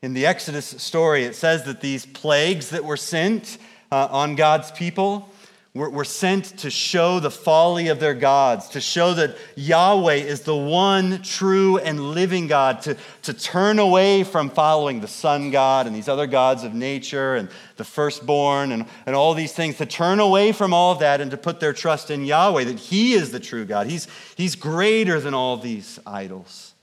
In 0.02 0.12
the 0.12 0.26
Exodus 0.26 0.66
story, 0.66 1.24
it 1.24 1.36
says 1.36 1.64
that 1.64 1.80
these 1.80 2.04
plagues 2.04 2.68
that 2.68 2.84
were 2.84 2.98
sent 2.98 3.56
uh, 3.90 4.08
on 4.10 4.34
God's 4.34 4.70
people 4.72 5.30
were, 5.72 6.04
sent 6.04 6.58
to 6.58 6.70
show 6.70 7.20
the 7.20 7.30
folly 7.30 7.88
of 7.88 8.00
their 8.00 8.14
gods, 8.14 8.70
to 8.70 8.80
show 8.80 9.14
that 9.14 9.36
Yahweh 9.54 10.14
is 10.14 10.40
the 10.40 10.56
one 10.56 11.22
true 11.22 11.78
and 11.78 12.10
living 12.12 12.48
God, 12.48 12.82
to, 12.82 12.96
to 13.22 13.32
turn 13.32 13.78
away 13.78 14.24
from 14.24 14.50
following 14.50 15.00
the 15.00 15.06
sun 15.06 15.52
god 15.52 15.86
and 15.86 15.94
these 15.94 16.08
other 16.08 16.26
gods 16.26 16.64
of 16.64 16.74
nature 16.74 17.36
and 17.36 17.48
the 17.76 17.84
firstborn 17.84 18.72
and, 18.72 18.84
and 19.06 19.14
all 19.14 19.32
these 19.32 19.52
things, 19.52 19.76
to 19.76 19.86
turn 19.86 20.18
away 20.18 20.50
from 20.50 20.74
all 20.74 20.90
of 20.92 20.98
that 20.98 21.20
and 21.20 21.30
to 21.30 21.36
put 21.36 21.60
their 21.60 21.72
trust 21.72 22.10
in 22.10 22.24
Yahweh, 22.24 22.64
that 22.64 22.78
He 22.80 23.12
is 23.12 23.30
the 23.30 23.40
true 23.40 23.64
God. 23.64 23.86
He's, 23.86 24.08
he's 24.36 24.56
greater 24.56 25.20
than 25.20 25.34
all 25.34 25.56
these 25.56 26.00
idols. 26.04 26.74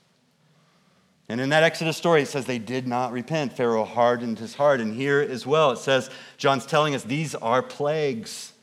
And 1.30 1.41
in 1.41 1.50
that 1.50 1.63
Exodus 1.63 1.97
story, 1.97 2.21
it 2.21 2.30
says 2.30 2.45
they 2.45 2.58
did 2.58 2.88
not 2.88 3.12
repent. 3.12 3.52
Pharaoh 3.52 3.84
hardened 3.84 4.39
his 4.39 4.56
heart. 4.56 4.80
And 4.80 4.95
here 4.95 5.19
as 5.19 5.45
well, 5.45 5.71
it 5.71 5.78
says, 5.78 6.10
John's 6.38 6.65
telling 6.65 6.95
us 6.95 7.04
these 7.04 7.36
are 7.36 7.62
plagues. 7.62 8.54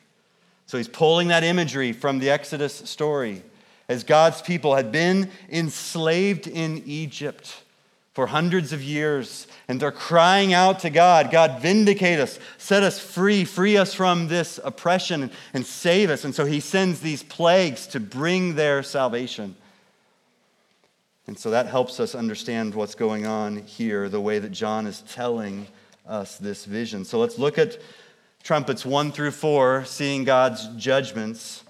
So 0.66 0.78
he's 0.78 0.88
pulling 0.88 1.28
that 1.28 1.44
imagery 1.44 1.92
from 1.92 2.18
the 2.18 2.30
Exodus 2.30 2.74
story. 2.74 3.42
As 3.88 4.02
God's 4.02 4.40
people 4.40 4.74
had 4.74 4.90
been 4.90 5.30
enslaved 5.50 6.46
in 6.46 6.82
Egypt 6.86 7.62
for 8.14 8.28
hundreds 8.28 8.72
of 8.72 8.82
years, 8.82 9.46
and 9.66 9.80
they're 9.80 9.90
crying 9.90 10.54
out 10.54 10.78
to 10.80 10.90
God 10.90 11.30
God, 11.30 11.60
vindicate 11.60 12.20
us, 12.20 12.38
set 12.58 12.82
us 12.82 12.98
free, 12.98 13.44
free 13.44 13.76
us 13.76 13.92
from 13.92 14.28
this 14.28 14.60
oppression, 14.62 15.30
and 15.52 15.66
save 15.66 16.10
us. 16.10 16.24
And 16.24 16.34
so 16.34 16.44
he 16.44 16.60
sends 16.60 17.00
these 17.00 17.22
plagues 17.22 17.86
to 17.88 18.00
bring 18.00 18.54
their 18.54 18.82
salvation. 18.82 19.56
And 21.26 21.38
so 21.38 21.50
that 21.50 21.66
helps 21.66 22.00
us 22.00 22.14
understand 22.14 22.74
what's 22.74 22.94
going 22.94 23.26
on 23.26 23.58
here, 23.58 24.08
the 24.08 24.20
way 24.20 24.38
that 24.38 24.52
John 24.52 24.86
is 24.86 25.02
telling 25.02 25.66
us 26.06 26.38
this 26.38 26.66
vision. 26.66 27.04
So 27.04 27.18
let's 27.18 27.38
look 27.38 27.58
at 27.58 27.78
trumpets 28.44 28.84
one 28.84 29.10
through 29.10 29.30
four, 29.30 29.84
seeing 29.86 30.22
God's 30.22 30.68
judgments. 30.76 31.64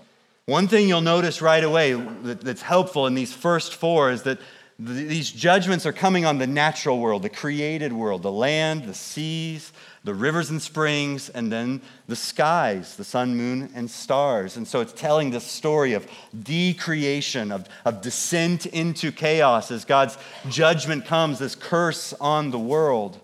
One 0.47 0.69
thing 0.69 0.89
you'll 0.89 1.01
notice 1.01 1.41
right 1.41 1.63
away 1.65 1.95
that's 1.95 2.63
helpful 2.63 3.07
in 3.07 3.15
these 3.15 3.33
first 3.33 3.77
four 3.77 4.11
is 4.11 4.25
that 4.25 4.39
these 4.79 5.31
judgments 5.31 5.87
are 5.87 5.93
coming 5.93 6.27
on 6.27 6.39
the 6.39 6.49
natural 6.49 6.99
world, 6.99 7.23
the 7.23 7.29
created 7.29 7.93
world, 7.93 8.23
the 8.23 8.33
land, 8.33 8.85
the 8.85 8.93
seas, 8.93 9.73
the 10.03 10.13
rivers 10.13 10.51
and 10.51 10.61
springs, 10.61 11.29
and 11.29 11.51
then 11.51 11.81
the 12.09 12.17
skies, 12.17 12.97
the 12.97 13.05
sun, 13.05 13.37
moon, 13.37 13.71
and 13.77 13.89
stars. 13.89 14.57
And 14.57 14.67
so 14.67 14.81
it's 14.81 14.93
telling 14.93 15.31
the 15.31 15.41
story 15.41 15.93
of 15.93 16.09
decreation, 16.43 17.53
of, 17.53 17.69
of 17.85 18.03
descent 18.03 18.67
into 18.67 19.13
chaos 19.13 19.71
as 19.71 19.85
God's 19.85 20.19
judgment 20.49 21.07
comes, 21.07 21.39
this 21.39 21.55
curse 21.55 22.13
on 22.21 22.51
the 22.51 22.59
world. 22.59 23.21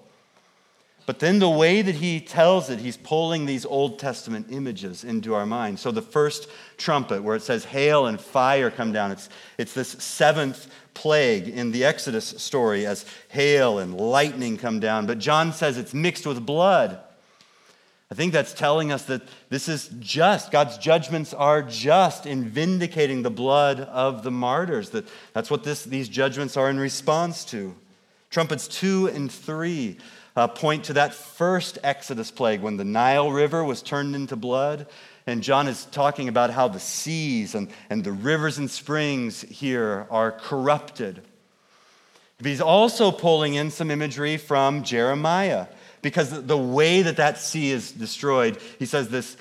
But 1.10 1.18
then 1.18 1.40
the 1.40 1.50
way 1.50 1.82
that 1.82 1.96
he 1.96 2.20
tells 2.20 2.70
it, 2.70 2.78
he's 2.78 2.96
pulling 2.96 3.44
these 3.44 3.66
Old 3.66 3.98
Testament 3.98 4.46
images 4.48 5.02
into 5.02 5.34
our 5.34 5.44
mind. 5.44 5.80
So 5.80 5.90
the 5.90 6.00
first 6.00 6.48
trumpet, 6.76 7.24
where 7.24 7.34
it 7.34 7.42
says 7.42 7.64
hail 7.64 8.06
and 8.06 8.20
fire 8.20 8.70
come 8.70 8.92
down, 8.92 9.10
it's, 9.10 9.28
it's 9.58 9.74
this 9.74 9.88
seventh 9.88 10.72
plague 10.94 11.48
in 11.48 11.72
the 11.72 11.82
Exodus 11.82 12.26
story 12.26 12.86
as 12.86 13.04
hail 13.26 13.80
and 13.80 13.96
lightning 13.96 14.56
come 14.56 14.78
down, 14.78 15.06
but 15.06 15.18
John 15.18 15.52
says 15.52 15.78
it's 15.78 15.92
mixed 15.92 16.26
with 16.26 16.46
blood. 16.46 17.00
I 18.08 18.14
think 18.14 18.32
that's 18.32 18.54
telling 18.54 18.92
us 18.92 19.06
that 19.06 19.22
this 19.48 19.68
is 19.68 19.90
just. 19.98 20.52
God's 20.52 20.78
judgments 20.78 21.34
are 21.34 21.60
just 21.60 22.24
in 22.24 22.44
vindicating 22.44 23.22
the 23.22 23.30
blood 23.30 23.80
of 23.80 24.22
the 24.22 24.30
martyrs. 24.30 24.90
That, 24.90 25.08
that's 25.32 25.50
what 25.50 25.64
this, 25.64 25.82
these 25.82 26.08
judgments 26.08 26.56
are 26.56 26.70
in 26.70 26.78
response 26.78 27.44
to. 27.46 27.74
Trumpets 28.30 28.68
two 28.68 29.08
and 29.08 29.28
three 29.28 29.98
uh, 30.36 30.48
point 30.48 30.84
to 30.84 30.92
that 30.94 31.14
first 31.14 31.78
Exodus 31.82 32.30
plague 32.30 32.60
when 32.60 32.76
the 32.76 32.84
Nile 32.84 33.30
River 33.30 33.64
was 33.64 33.82
turned 33.82 34.14
into 34.14 34.36
blood. 34.36 34.86
And 35.26 35.42
John 35.42 35.68
is 35.68 35.84
talking 35.86 36.28
about 36.28 36.50
how 36.50 36.68
the 36.68 36.80
seas 36.80 37.54
and, 37.54 37.68
and 37.88 38.02
the 38.02 38.12
rivers 38.12 38.58
and 38.58 38.70
springs 38.70 39.42
here 39.42 40.06
are 40.10 40.32
corrupted. 40.32 41.22
He's 42.42 42.60
also 42.60 43.10
pulling 43.10 43.54
in 43.54 43.70
some 43.70 43.90
imagery 43.90 44.38
from 44.38 44.82
Jeremiah 44.82 45.66
because 46.02 46.46
the 46.46 46.56
way 46.56 47.02
that 47.02 47.18
that 47.18 47.38
sea 47.38 47.70
is 47.70 47.92
destroyed, 47.92 48.58
he 48.78 48.86
says 48.86 49.08
this 49.10 49.36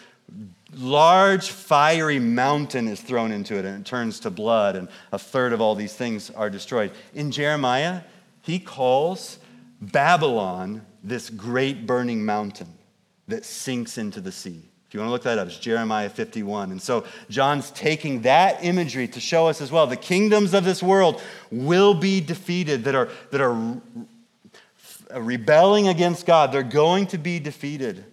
large 0.75 1.49
fiery 1.49 2.19
mountain 2.19 2.88
is 2.88 2.99
thrown 3.02 3.32
into 3.32 3.58
it 3.58 3.65
and 3.65 3.82
it 3.82 3.86
turns 3.86 4.19
to 4.21 4.30
blood, 4.30 4.75
and 4.75 4.89
a 5.12 5.17
third 5.17 5.54
of 5.54 5.62
all 5.62 5.75
these 5.75 5.93
things 5.93 6.30
are 6.32 6.49
destroyed. 6.49 6.91
In 7.13 7.32
Jeremiah, 7.32 8.02
he 8.41 8.60
calls 8.60 9.38
Babylon 9.82 10.86
this 11.04 11.30
great 11.30 11.86
burning 11.86 12.26
mountain 12.26 12.68
that 13.28 13.46
sinks 13.46 13.98
into 13.98 14.22
the 14.22 14.32
sea. 14.32 14.70
If 14.88 14.94
you 14.94 15.00
want 15.00 15.10
to 15.10 15.12
look 15.12 15.24
that 15.24 15.38
up, 15.38 15.48
it's 15.48 15.60
Jeremiah 15.60 16.10
51. 16.10 16.72
And 16.72 16.82
so 16.82 17.06
John's 17.30 17.70
taking 17.72 18.24
that 18.24 18.63
imagery 18.63 19.08
to 19.10 19.20
show 19.20 19.48
us 19.48 19.62
as 19.62 19.72
well 19.72 19.86
the 19.86 19.96
kingdoms 19.96 20.54
of 20.56 20.63
this 20.63 20.82
world 20.82 21.22
will 21.52 21.94
be 21.94 22.22
defeated 22.22 22.86
that 22.86 22.96
are, 22.96 23.10
that 23.30 23.39
are 23.39 23.80
rebelling 25.15 25.88
against 25.88 26.26
God. 26.26 26.52
They're 26.52 26.63
going 26.63 27.06
to 27.08 27.20
be 27.20 27.39
defeated. 27.39 28.04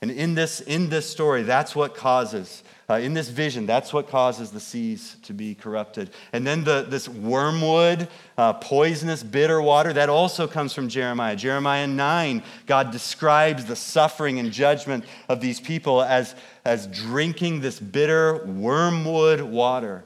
And 0.00 0.10
in 0.12 0.34
this, 0.34 0.60
in 0.60 0.90
this 0.90 1.10
story, 1.10 1.42
that's 1.42 1.74
what 1.74 1.96
causes 1.96 2.62
uh, 2.92 2.98
in 2.98 3.14
this 3.14 3.30
vision, 3.30 3.64
that's 3.64 3.90
what 3.90 4.06
causes 4.06 4.50
the 4.50 4.60
seas 4.60 5.16
to 5.22 5.32
be 5.32 5.54
corrupted. 5.54 6.10
And 6.34 6.46
then 6.46 6.62
the, 6.62 6.84
this 6.86 7.08
wormwood, 7.08 8.06
uh, 8.36 8.52
poisonous, 8.52 9.22
bitter 9.22 9.62
water, 9.62 9.94
that 9.94 10.10
also 10.10 10.46
comes 10.46 10.74
from 10.74 10.90
Jeremiah. 10.90 11.34
Jeremiah 11.34 11.86
9, 11.86 12.42
God 12.66 12.90
describes 12.90 13.64
the 13.64 13.76
suffering 13.76 14.38
and 14.38 14.52
judgment 14.52 15.04
of 15.30 15.40
these 15.40 15.58
people 15.58 16.02
as, 16.02 16.34
as 16.66 16.86
drinking 16.86 17.62
this 17.62 17.80
bitter 17.80 18.44
wormwood 18.44 19.40
water. 19.40 20.04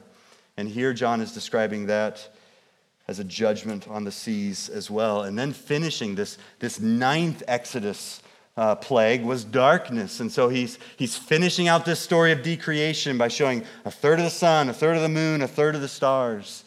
And 0.55 0.69
here 0.69 0.93
John 0.93 1.19
is 1.19 1.33
describing 1.33 1.87
that 1.87 2.25
as 3.09 3.19
a 3.19 3.25
judgment 3.25 3.85
on 3.89 4.05
the 4.05 4.13
seas 4.13 4.69
as 4.69 4.89
well. 4.89 5.23
And 5.23 5.37
then 5.37 5.51
finishing 5.51 6.15
this, 6.15 6.37
this 6.59 6.79
ninth 6.79 7.43
Exodus 7.49 8.21
uh, 8.57 8.75
plague 8.75 9.23
was 9.23 9.43
darkness. 9.43 10.19
And 10.19 10.31
so 10.31 10.49
he's, 10.49 10.79
he's 10.97 11.15
finishing 11.15 11.67
out 11.67 11.85
this 11.85 11.99
story 11.99 12.31
of 12.31 12.41
decreation 12.41 13.17
by 13.17 13.27
showing 13.27 13.63
a 13.85 13.91
third 13.91 14.17
of 14.19 14.25
the 14.25 14.31
sun, 14.31 14.67
a 14.67 14.73
third 14.73 14.95
of 14.95 15.03
the 15.03 15.09
moon, 15.09 15.43
a 15.43 15.47
third 15.47 15.75
of 15.75 15.81
the 15.81 15.87
stars. 15.87 16.65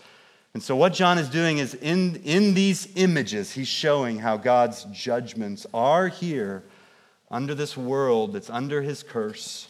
And 0.54 0.62
so, 0.62 0.74
what 0.74 0.92
John 0.92 1.18
is 1.18 1.28
doing 1.28 1.58
is 1.58 1.74
in, 1.74 2.16
in 2.24 2.54
these 2.54 2.88
images, 2.96 3.52
he's 3.52 3.68
showing 3.68 4.18
how 4.18 4.36
God's 4.36 4.84
judgments 4.86 5.64
are 5.72 6.08
here 6.08 6.64
under 7.30 7.54
this 7.54 7.76
world 7.76 8.32
that's 8.32 8.50
under 8.50 8.82
his 8.82 9.04
curse. 9.04 9.68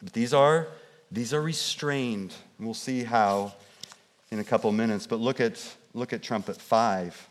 But 0.00 0.12
these 0.12 0.32
are, 0.32 0.68
these 1.10 1.34
are 1.34 1.42
restrained. 1.42 2.32
We'll 2.60 2.74
see 2.74 3.02
how 3.02 3.54
in 4.30 4.38
a 4.38 4.44
couple 4.44 4.70
minutes. 4.70 5.06
But 5.06 5.18
look 5.18 5.40
at, 5.40 5.60
look 5.94 6.12
at 6.12 6.22
trumpet 6.22 6.56
five. 6.56 7.28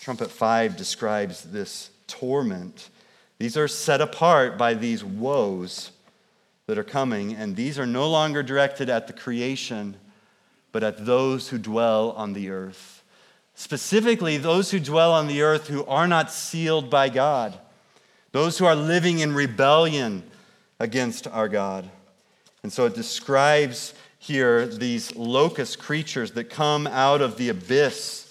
Trumpet 0.00 0.32
five 0.32 0.76
describes 0.76 1.44
this 1.44 1.90
torment. 2.06 2.90
These 3.38 3.56
are 3.56 3.68
set 3.68 4.00
apart 4.00 4.56
by 4.56 4.74
these 4.74 5.04
woes 5.04 5.90
that 6.66 6.78
are 6.78 6.84
coming, 6.84 7.34
and 7.34 7.56
these 7.56 7.78
are 7.78 7.86
no 7.86 8.08
longer 8.08 8.42
directed 8.42 8.88
at 8.88 9.06
the 9.06 9.12
creation, 9.12 9.96
but 10.72 10.82
at 10.82 11.04
those 11.04 11.48
who 11.50 11.58
dwell 11.58 12.12
on 12.12 12.32
the 12.32 12.48
earth. 12.50 13.02
Specifically, 13.54 14.36
those 14.36 14.70
who 14.70 14.80
dwell 14.80 15.12
on 15.12 15.26
the 15.26 15.42
earth 15.42 15.68
who 15.68 15.84
are 15.84 16.08
not 16.08 16.32
sealed 16.32 16.90
by 16.90 17.08
God. 17.08 17.58
those 18.34 18.58
who 18.58 18.64
are 18.64 18.74
living 18.74 19.20
in 19.20 19.32
rebellion 19.32 20.20
against 20.80 21.28
our 21.28 21.48
God. 21.48 21.88
And 22.64 22.72
so 22.72 22.84
it 22.84 22.92
describes 22.92 23.94
here 24.18 24.66
these 24.66 25.14
locust 25.14 25.78
creatures 25.78 26.32
that 26.32 26.50
come 26.50 26.88
out 26.88 27.22
of 27.22 27.36
the 27.36 27.50
abyss 27.50 28.23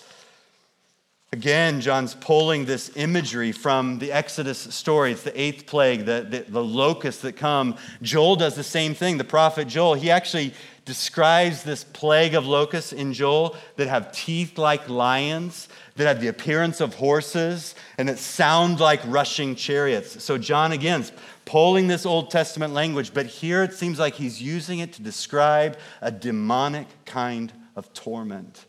Again, 1.34 1.82
John's 1.82 2.13
pulling 2.13 2.65
this 2.65 2.91
imagery 2.96 3.52
from 3.52 3.98
the 3.98 4.12
Exodus 4.12 4.60
story. 4.60 5.13
It's 5.13 5.24
the 5.24 5.41
eighth 5.41 5.65
plague, 5.65 6.06
the, 6.06 6.28
the, 6.30 6.46
the, 6.48 6.63
locusts 6.63 7.24
that 7.24 7.34
come. 7.34 7.76
Joel 8.04 8.36
does 8.36 8.54
the 8.54 8.63
same 8.63 8.93
thing. 8.93 9.17
The 9.17 9.24
prophet 9.24 9.67
Joel, 9.67 9.96
he 9.96 10.12
actually 10.12 10.54
describes 10.86 11.63
this 11.63 11.86
plague 11.86 12.36
of 12.36 12.46
locusts 12.46 12.93
in 12.93 13.13
Joel 13.13 13.56
that 13.78 13.88
have 13.88 14.12
teeth 14.12 14.60
like 14.60 14.88
lions, 14.88 15.69
that 15.96 16.06
have 16.06 16.22
the 16.22 16.28
appearance 16.28 16.80
of 16.82 16.93
horses, 16.93 17.74
and 17.98 18.08
that 18.10 18.19
sound 18.19 18.80
like 18.80 19.02
rushing 19.08 19.56
chariots. 19.56 20.24
So, 20.24 20.38
John 20.38 20.72
again 20.72 21.04
pulling 21.46 21.88
this 21.88 22.06
Old 22.06 22.30
Testament 22.30 22.76
language, 22.76 23.12
but 23.12 23.26
here 23.26 23.63
it 23.63 23.74
seems 23.74 23.98
like 23.98 24.13
he's 24.13 24.39
using 24.39 24.80
it 24.80 24.93
to 24.93 25.02
describe 25.02 25.80
a 26.00 26.12
demonic 26.12 26.86
kind 27.06 27.52
of 27.76 27.91
torment. 27.93 28.67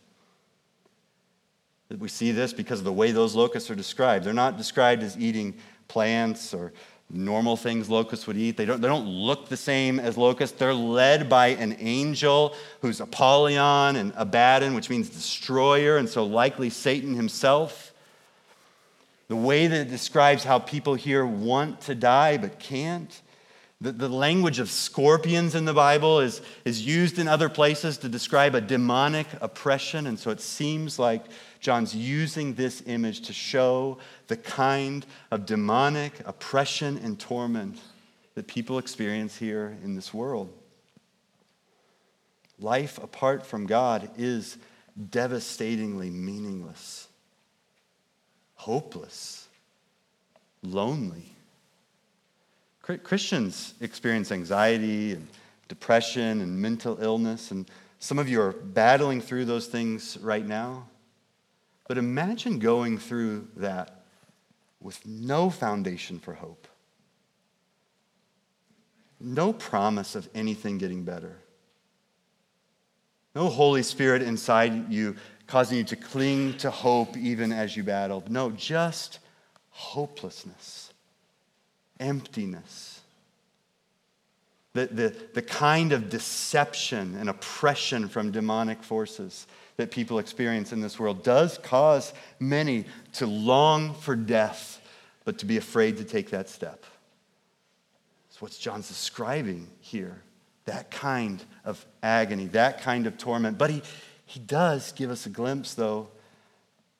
We 1.89 2.07
see 2.07 2.31
this 2.31 2.51
because 2.51 2.79
of 2.79 2.85
the 2.85 2.93
way 2.93 3.11
those 3.11 3.35
locusts 3.35 3.69
are 3.69 3.75
described. 3.75 4.25
They're 4.25 4.33
not 4.33 4.57
described 4.57 5.03
as 5.03 5.17
eating 5.17 5.55
plants 5.87 6.53
or 6.53 6.73
normal 7.09 7.55
things 7.55 7.89
locusts 7.89 8.25
would 8.25 8.37
eat. 8.37 8.57
They 8.57 8.65
don't, 8.65 8.81
they 8.81 8.87
don't 8.87 9.07
look 9.07 9.49
the 9.49 9.57
same 9.57 9.99
as 9.99 10.17
locusts. 10.17 10.57
They're 10.57 10.73
led 10.73 11.29
by 11.29 11.47
an 11.47 11.77
angel 11.79 12.55
who's 12.81 12.99
Apollyon 12.99 13.95
and 13.95 14.13
Abaddon, 14.15 14.73
which 14.73 14.89
means 14.89 15.09
destroyer, 15.09 15.97
and 15.97 16.09
so 16.09 16.23
likely 16.23 16.69
Satan 16.69 17.13
himself. 17.13 17.93
The 19.27 19.35
way 19.35 19.67
that 19.67 19.81
it 19.81 19.89
describes 19.89 20.43
how 20.43 20.59
people 20.59 20.95
here 20.95 21.25
want 21.25 21.81
to 21.81 21.95
die 21.95 22.37
but 22.37 22.59
can't. 22.59 23.21
The, 23.81 23.91
the 23.91 24.09
language 24.09 24.59
of 24.59 24.69
scorpions 24.69 25.53
in 25.53 25.65
the 25.65 25.73
Bible 25.73 26.19
is, 26.19 26.41
is 26.63 26.85
used 26.85 27.19
in 27.19 27.27
other 27.27 27.49
places 27.49 27.97
to 27.99 28.09
describe 28.09 28.55
a 28.55 28.61
demonic 28.61 29.27
oppression, 29.41 30.07
and 30.07 30.17
so 30.17 30.31
it 30.31 30.41
seems 30.41 30.97
like 30.97 31.25
John's 31.65 31.95
using 31.95 32.53
this 32.53 32.83
image 32.85 33.21
to 33.21 33.33
show 33.33 33.97
the 34.27 34.37
kind 34.37 35.03
of 35.31 35.47
demonic 35.47 36.13
oppression 36.23 36.99
and 36.99 37.19
torment 37.19 37.79
that 38.35 38.45
people 38.45 38.77
experience 38.77 39.35
here 39.35 39.75
in 39.83 39.95
this 39.95 40.13
world. 40.13 40.53
Life 42.59 42.99
apart 42.99 43.47
from 43.47 43.65
God 43.65 44.11
is 44.15 44.59
devastatingly 45.09 46.11
meaningless, 46.11 47.07
hopeless, 48.53 49.47
lonely. 50.61 51.31
Christians 52.83 53.73
experience 53.81 54.31
anxiety 54.31 55.13
and 55.13 55.27
depression 55.67 56.41
and 56.41 56.61
mental 56.61 57.01
illness, 57.01 57.49
and 57.49 57.67
some 57.97 58.19
of 58.19 58.29
you 58.29 58.39
are 58.39 58.51
battling 58.51 59.19
through 59.19 59.45
those 59.45 59.65
things 59.65 60.19
right 60.21 60.45
now. 60.45 60.85
But 61.87 61.97
imagine 61.97 62.59
going 62.59 62.97
through 62.97 63.47
that 63.57 64.03
with 64.81 65.05
no 65.05 65.49
foundation 65.49 66.19
for 66.19 66.33
hope, 66.33 66.67
no 69.19 69.53
promise 69.53 70.15
of 70.15 70.27
anything 70.35 70.77
getting 70.77 71.03
better, 71.03 71.37
no 73.33 73.49
Holy 73.49 73.83
Spirit 73.83 74.21
inside 74.21 74.91
you 74.91 75.15
causing 75.47 75.77
you 75.77 75.83
to 75.83 75.95
cling 75.95 76.57
to 76.57 76.71
hope 76.71 77.15
even 77.17 77.51
as 77.51 77.75
you 77.77 77.83
battled. 77.83 78.29
No, 78.29 78.51
just 78.51 79.19
hopelessness, 79.69 80.91
emptiness. 81.99 82.94
The, 84.75 84.87
the, 84.87 85.15
the 85.33 85.41
kind 85.41 85.93
of 85.93 86.09
deception 86.09 87.15
and 87.17 87.29
oppression 87.29 88.09
from 88.09 88.31
demonic 88.31 88.83
forces 88.83 89.47
that 89.77 89.89
people 89.89 90.19
experience 90.19 90.73
in 90.73 90.81
this 90.81 90.99
world 90.99 91.23
does 91.23 91.57
cause 91.57 92.13
many 92.41 92.83
to 93.13 93.25
long 93.25 93.93
for 93.93 94.17
death, 94.17 94.81
but 95.23 95.39
to 95.39 95.45
be 95.45 95.55
afraid 95.55 95.95
to 95.97 96.03
take 96.03 96.31
that 96.31 96.49
step. 96.49 96.83
That's 98.27 98.41
what 98.41 98.51
John's 98.51 98.89
describing 98.89 99.69
here 99.79 100.21
that 100.65 100.91
kind 100.91 101.41
of 101.63 101.85
agony, 102.03 102.47
that 102.47 102.81
kind 102.81 103.07
of 103.07 103.17
torment. 103.17 103.57
But 103.57 103.69
he, 103.69 103.81
he 104.25 104.41
does 104.41 104.91
give 104.91 105.09
us 105.09 105.25
a 105.25 105.29
glimpse, 105.29 105.73
though. 105.75 106.09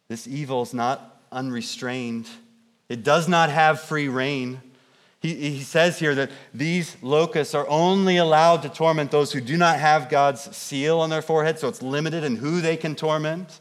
This 0.08 0.28
evil 0.28 0.62
is 0.62 0.74
not 0.74 1.20
unrestrained, 1.30 2.30
it 2.88 3.04
does 3.04 3.28
not 3.28 3.50
have 3.50 3.82
free 3.82 4.08
rein. 4.08 4.62
He, 5.26 5.34
he 5.34 5.62
says 5.62 5.98
here 5.98 6.14
that 6.14 6.30
these 6.54 6.98
locusts 7.02 7.56
are 7.56 7.68
only 7.68 8.18
allowed 8.18 8.62
to 8.62 8.70
torment 8.70 9.10
those 9.10 9.32
who 9.32 9.42
do 9.42 9.58
not 9.58 9.80
have 9.80 10.08
God's 10.08 10.56
seal 10.56 11.00
on 11.00 11.10
their 11.10 11.24
forehead, 11.24 11.58
so 11.58 11.68
it's 11.68 11.82
limited 11.82 12.24
in 12.24 12.36
who 12.36 12.62
they 12.62 12.78
can 12.78 12.94
torment. 12.94 13.60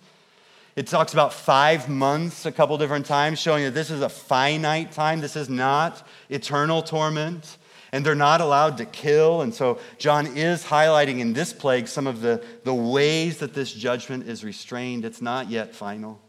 It 0.77 0.88
talks 0.88 1.14
about 1.14 1.33
five 1.33 1.88
months 1.88 2.44
a 2.44 2.53
couple 2.53 2.77
different 2.77 3.07
times, 3.07 3.40
showing 3.40 3.64
that 3.64 3.70
this 3.70 3.90
is 3.90 4.03
a 4.03 4.11
finite 4.11 4.92
time. 4.92 5.20
This 5.20 5.37
is 5.37 5.48
not 5.48 6.07
eternal 6.29 6.83
torment. 6.83 7.57
And 7.92 8.05
they're 8.05 8.14
not 8.14 8.42
allowed 8.42 8.77
to 8.79 8.85
kill. 8.85 9.40
And 9.40 9.55
so 9.55 9.79
John 9.96 10.37
is 10.37 10.64
highlighting 10.64 11.20
in 11.20 11.33
this 11.33 11.53
plague 11.53 11.88
some 11.88 12.07
of 12.07 12.20
the, 12.20 12.44
the 12.64 12.74
ways 12.74 13.38
that 13.38 13.55
this 13.55 13.72
judgment 13.72 14.29
is 14.29 14.44
restrained. 14.44 15.05
It's 15.05 15.22
not 15.22 15.48
yet 15.48 15.74
final. 15.74 16.20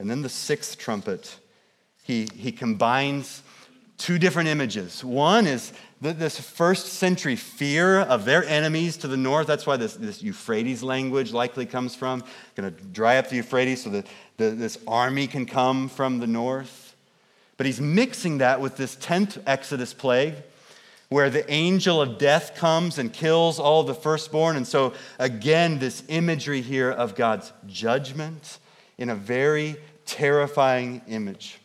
And 0.00 0.10
then 0.10 0.22
the 0.22 0.30
sixth 0.30 0.78
trumpet, 0.78 1.38
he, 2.02 2.26
he 2.34 2.50
combines 2.50 3.42
two 3.98 4.18
different 4.18 4.48
images. 4.48 5.04
One 5.04 5.46
is 5.46 5.72
this 6.00 6.38
first 6.38 6.86
century 6.86 7.34
fear 7.36 8.00
of 8.00 8.24
their 8.24 8.44
enemies 8.44 8.96
to 8.98 9.08
the 9.08 9.16
north. 9.16 9.48
That's 9.48 9.66
why 9.66 9.76
this, 9.76 9.94
this 9.94 10.22
Euphrates 10.22 10.82
language 10.82 11.32
likely 11.32 11.66
comes 11.66 11.94
from. 11.94 12.22
Going 12.54 12.72
to 12.72 12.82
dry 12.84 13.18
up 13.18 13.28
the 13.28 13.36
Euphrates 13.36 13.82
so 13.82 13.90
that 13.90 14.06
the, 14.36 14.50
this 14.50 14.78
army 14.86 15.26
can 15.26 15.44
come 15.44 15.88
from 15.88 16.20
the 16.20 16.26
north. 16.26 16.94
But 17.56 17.66
he's 17.66 17.80
mixing 17.80 18.38
that 18.38 18.60
with 18.60 18.76
this 18.76 18.94
10th 18.96 19.42
Exodus 19.44 19.92
plague, 19.92 20.34
where 21.08 21.28
the 21.28 21.50
angel 21.50 22.00
of 22.00 22.18
death 22.18 22.54
comes 22.54 22.98
and 22.98 23.12
kills 23.12 23.58
all 23.58 23.82
the 23.82 23.94
firstborn. 23.94 24.56
And 24.56 24.66
so, 24.66 24.94
again, 25.18 25.80
this 25.80 26.04
imagery 26.06 26.60
here 26.60 26.90
of 26.90 27.16
God's 27.16 27.52
judgment 27.66 28.60
in 28.96 29.10
a 29.10 29.16
very 29.16 29.76
terrifying 30.06 31.02
image. 31.08 31.58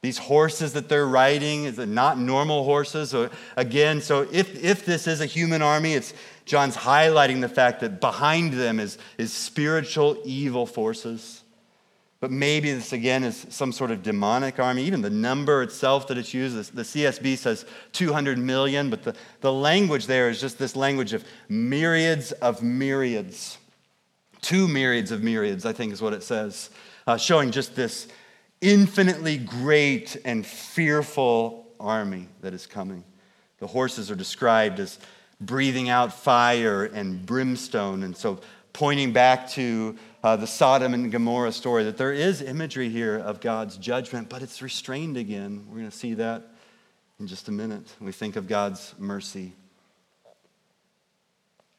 These 0.00 0.18
horses 0.18 0.74
that 0.74 0.88
they're 0.88 1.06
riding 1.06 1.64
is 1.64 1.78
not 1.78 2.18
normal 2.18 2.64
horses. 2.64 3.10
So 3.10 3.30
again, 3.56 4.00
so 4.00 4.28
if, 4.30 4.62
if 4.62 4.84
this 4.84 5.08
is 5.08 5.20
a 5.20 5.26
human 5.26 5.60
army, 5.60 5.94
it's 5.94 6.14
John's 6.44 6.76
highlighting 6.76 7.40
the 7.40 7.48
fact 7.48 7.80
that 7.80 8.00
behind 8.00 8.52
them 8.52 8.78
is, 8.78 8.96
is 9.18 9.32
spiritual 9.32 10.16
evil 10.24 10.66
forces. 10.66 11.42
But 12.20 12.30
maybe 12.30 12.72
this 12.72 12.92
again 12.92 13.22
is 13.22 13.46
some 13.50 13.70
sort 13.70 13.90
of 13.90 14.02
demonic 14.02 14.58
army. 14.58 14.84
Even 14.84 15.02
the 15.02 15.10
number 15.10 15.62
itself 15.62 16.08
that 16.08 16.18
it's 16.18 16.34
used, 16.34 16.74
the 16.74 16.82
CSB 16.82 17.36
says 17.36 17.64
200 17.92 18.38
million, 18.38 18.90
but 18.90 19.04
the, 19.04 19.14
the 19.40 19.52
language 19.52 20.06
there 20.06 20.28
is 20.28 20.40
just 20.40 20.58
this 20.58 20.74
language 20.74 21.12
of 21.12 21.24
myriads 21.48 22.32
of 22.32 22.62
myriads. 22.62 23.58
Two 24.40 24.66
myriads 24.66 25.10
of 25.10 25.22
myriads, 25.22 25.64
I 25.64 25.72
think 25.72 25.92
is 25.92 26.02
what 26.02 26.12
it 26.12 26.22
says, 26.22 26.70
uh, 27.06 27.16
showing 27.16 27.50
just 27.50 27.76
this 27.76 28.08
infinitely 28.60 29.38
great 29.38 30.16
and 30.24 30.46
fearful 30.46 31.66
army 31.78 32.28
that 32.40 32.54
is 32.54 32.66
coming. 32.66 33.04
The 33.58 33.66
horses 33.66 34.10
are 34.10 34.16
described 34.16 34.80
as 34.80 34.98
breathing 35.40 35.88
out 35.88 36.12
fire 36.12 36.84
and 36.84 37.24
brimstone, 37.24 38.02
and 38.02 38.16
so 38.16 38.40
pointing 38.72 39.12
back 39.12 39.48
to 39.50 39.96
uh, 40.22 40.36
the 40.36 40.46
Sodom 40.46 40.94
and 40.94 41.10
Gomorrah 41.10 41.52
story, 41.52 41.84
that 41.84 41.96
there 41.96 42.12
is 42.12 42.42
imagery 42.42 42.88
here 42.88 43.18
of 43.18 43.40
God's 43.40 43.76
judgment, 43.76 44.28
but 44.28 44.42
it's 44.42 44.62
restrained 44.62 45.16
again. 45.16 45.64
We're 45.68 45.78
going 45.78 45.90
to 45.90 45.96
see 45.96 46.14
that 46.14 46.44
in 47.18 47.26
just 47.26 47.48
a 47.48 47.52
minute. 47.52 47.92
We 48.00 48.12
think 48.12 48.36
of 48.36 48.46
God's 48.46 48.94
mercy. 48.98 49.52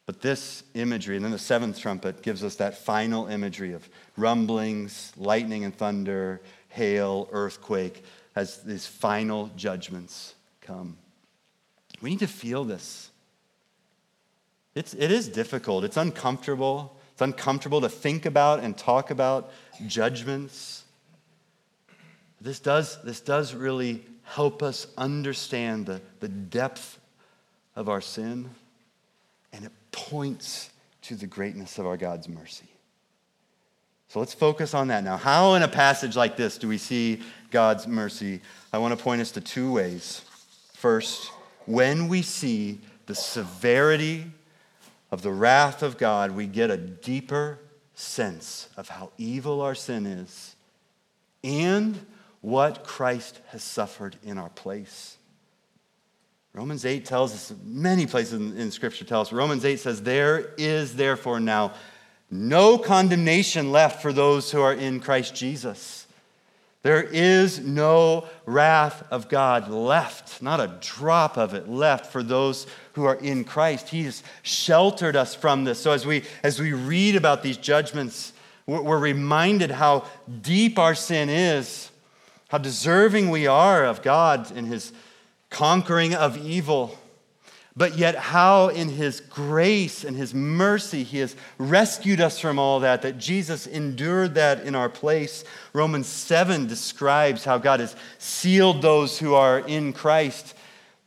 But 0.06 0.22
this 0.22 0.64
imagery, 0.74 1.18
and 1.18 1.24
then 1.24 1.32
the 1.32 1.38
seventh 1.38 1.78
trumpet, 1.80 2.24
gives 2.24 2.44
us 2.44 2.56
that 2.56 2.78
final 2.78 3.28
imagery 3.28 3.74
of 3.74 3.88
rumblings, 4.18 5.14
lightning 5.16 5.66
and 5.66 5.76
thunder, 5.76 6.42
hail, 6.70 7.28
earthquake, 7.32 8.04
as 8.36 8.64
these 8.64 8.86
final 8.86 9.52
judgments 9.56 10.34
come. 10.62 10.98
We 12.02 12.10
need 12.10 12.20
to 12.20 12.28
feel 12.28 12.64
this. 12.64 13.10
It's, 14.76 14.94
it 14.94 15.12
is 15.12 15.28
difficult, 15.28 15.84
it's 15.84 15.98
uncomfortable. 15.98 16.96
It's 17.20 17.22
uncomfortable 17.26 17.82
to 17.82 17.90
think 17.90 18.26
about 18.26 18.62
and 18.62 18.78
talk 18.78 19.12
about 19.12 19.52
judgments. 19.88 20.86
This 22.40 22.62
does, 22.62 22.98
this 23.04 23.20
does 23.20 23.54
really 23.54 24.06
help 24.24 24.64
us 24.64 24.88
understand 24.98 25.86
the, 25.86 26.00
the 26.22 26.30
depth 26.30 26.98
of 27.76 27.90
our 27.90 28.00
sin, 28.00 28.50
and 29.52 29.66
it 29.66 29.74
points 29.92 30.70
to 31.02 31.16
the 31.16 31.28
greatness 31.28 31.78
of 31.78 31.86
our 31.86 31.98
God's 31.98 32.30
mercy. 32.30 32.70
So 34.10 34.20
let's 34.20 34.34
focus 34.34 34.74
on 34.74 34.88
that 34.88 35.04
now. 35.04 35.18
How, 35.18 35.54
in 35.54 35.62
a 35.62 35.68
passage 35.68 36.16
like 36.16 36.36
this, 36.36 36.58
do 36.58 36.68
we 36.68 36.80
see 36.80 37.22
God's 37.52 37.88
mercy? 37.88 38.42
I 38.74 38.80
want 38.80 38.98
to 38.98 39.04
point 39.04 39.22
us 39.22 39.30
to 39.32 39.42
two 39.42 39.72
ways. 39.72 40.24
First, 40.74 41.32
when 41.66 42.08
we 42.08 42.24
see 42.24 42.80
the 43.06 43.14
severity 43.14 44.26
of 45.12 45.22
the 45.22 45.32
wrath 45.32 45.84
of 45.84 46.00
God, 46.00 46.32
we 46.32 46.48
get 46.48 46.72
a 46.72 46.78
deeper 46.78 47.60
sense 47.94 48.68
of 48.78 48.90
how 48.90 49.12
evil 49.20 49.62
our 49.62 49.76
sin 49.76 50.08
is 50.08 50.56
and 51.44 52.04
what 52.42 52.84
Christ 52.84 53.40
has 53.50 53.62
suffered 53.62 54.16
in 54.24 54.40
our 54.40 54.50
place. 54.50 55.18
Romans 56.54 56.84
8 56.84 57.06
tells 57.06 57.34
us, 57.34 57.54
many 57.64 58.08
places 58.08 58.34
in, 58.34 58.72
Scripture 58.72 59.06
tell 59.06 59.22
us, 59.22 59.32
Romans 59.32 59.66
8 59.66 59.80
says, 59.80 60.02
There 60.02 60.54
is 60.58 60.96
therefore 60.96 61.40
now 61.40 61.74
no 62.32 62.78
condemnation 62.78 63.72
left 63.72 64.02
for 64.02 64.14
those 64.14 64.52
who 64.52 64.62
are 64.62 64.74
in 64.74 65.00
Christ 65.00 65.36
Jesus. 65.36 66.06
There 66.82 67.04
is 67.04 67.60
no 67.60 68.28
wrath 68.46 69.04
of 69.12 69.28
God 69.28 69.70
left, 69.70 70.42
not 70.42 70.62
a 70.62 70.78
drop 70.80 71.38
of 71.38 71.54
it 71.54 71.68
left 71.68 72.06
for 72.12 72.24
those 72.24 72.68
who 72.94 73.04
are 73.04 73.16
in 73.16 73.44
Christ. 73.44 73.90
He 73.90 74.04
has 74.04 74.24
sheltered 74.44 75.18
us 75.18 75.36
from 75.36 75.66
this. 75.66 75.80
So 75.80 75.92
as 75.92 76.06
we, 76.06 76.24
as 76.42 76.60
we 76.60 76.72
read 76.72 77.18
about 77.18 77.44
these 77.44 77.58
judgments, 77.58 78.32
we're, 78.66 79.00
reminded 79.00 79.72
how 79.72 80.06
deep 80.42 80.80
our 80.80 80.96
sin 80.96 81.28
is, 81.28 81.90
how 82.50 82.60
deserving 82.60 83.30
we 83.30 83.46
are 83.48 83.84
of 83.84 84.02
God 84.02 84.52
and 84.56 84.68
His 84.68 84.94
conquering 85.50 86.14
of 86.14 86.38
evil 86.38 86.98
but 87.76 87.98
yet 87.98 88.16
how 88.16 88.68
in 88.70 88.90
his 88.90 89.22
grace 89.22 90.04
and 90.04 90.16
his 90.16 90.34
mercy 90.34 91.04
he 91.04 91.20
has 91.20 91.36
rescued 91.58 92.20
us 92.20 92.40
from 92.40 92.60
all 92.60 92.80
that, 92.82 93.02
that 93.04 93.18
Jesus 93.18 93.68
endured 93.68 94.36
that 94.36 94.64
in 94.64 94.76
our 94.76 94.90
place. 94.90 95.44
Romans 95.72 96.08
7 96.08 96.68
describes 96.68 97.46
how 97.46 97.58
God 97.58 97.80
has 97.80 97.96
sealed 98.18 98.82
those 98.82 99.20
who 99.20 99.34
are 99.34 99.60
in 99.60 99.94
Christ. 99.94 100.56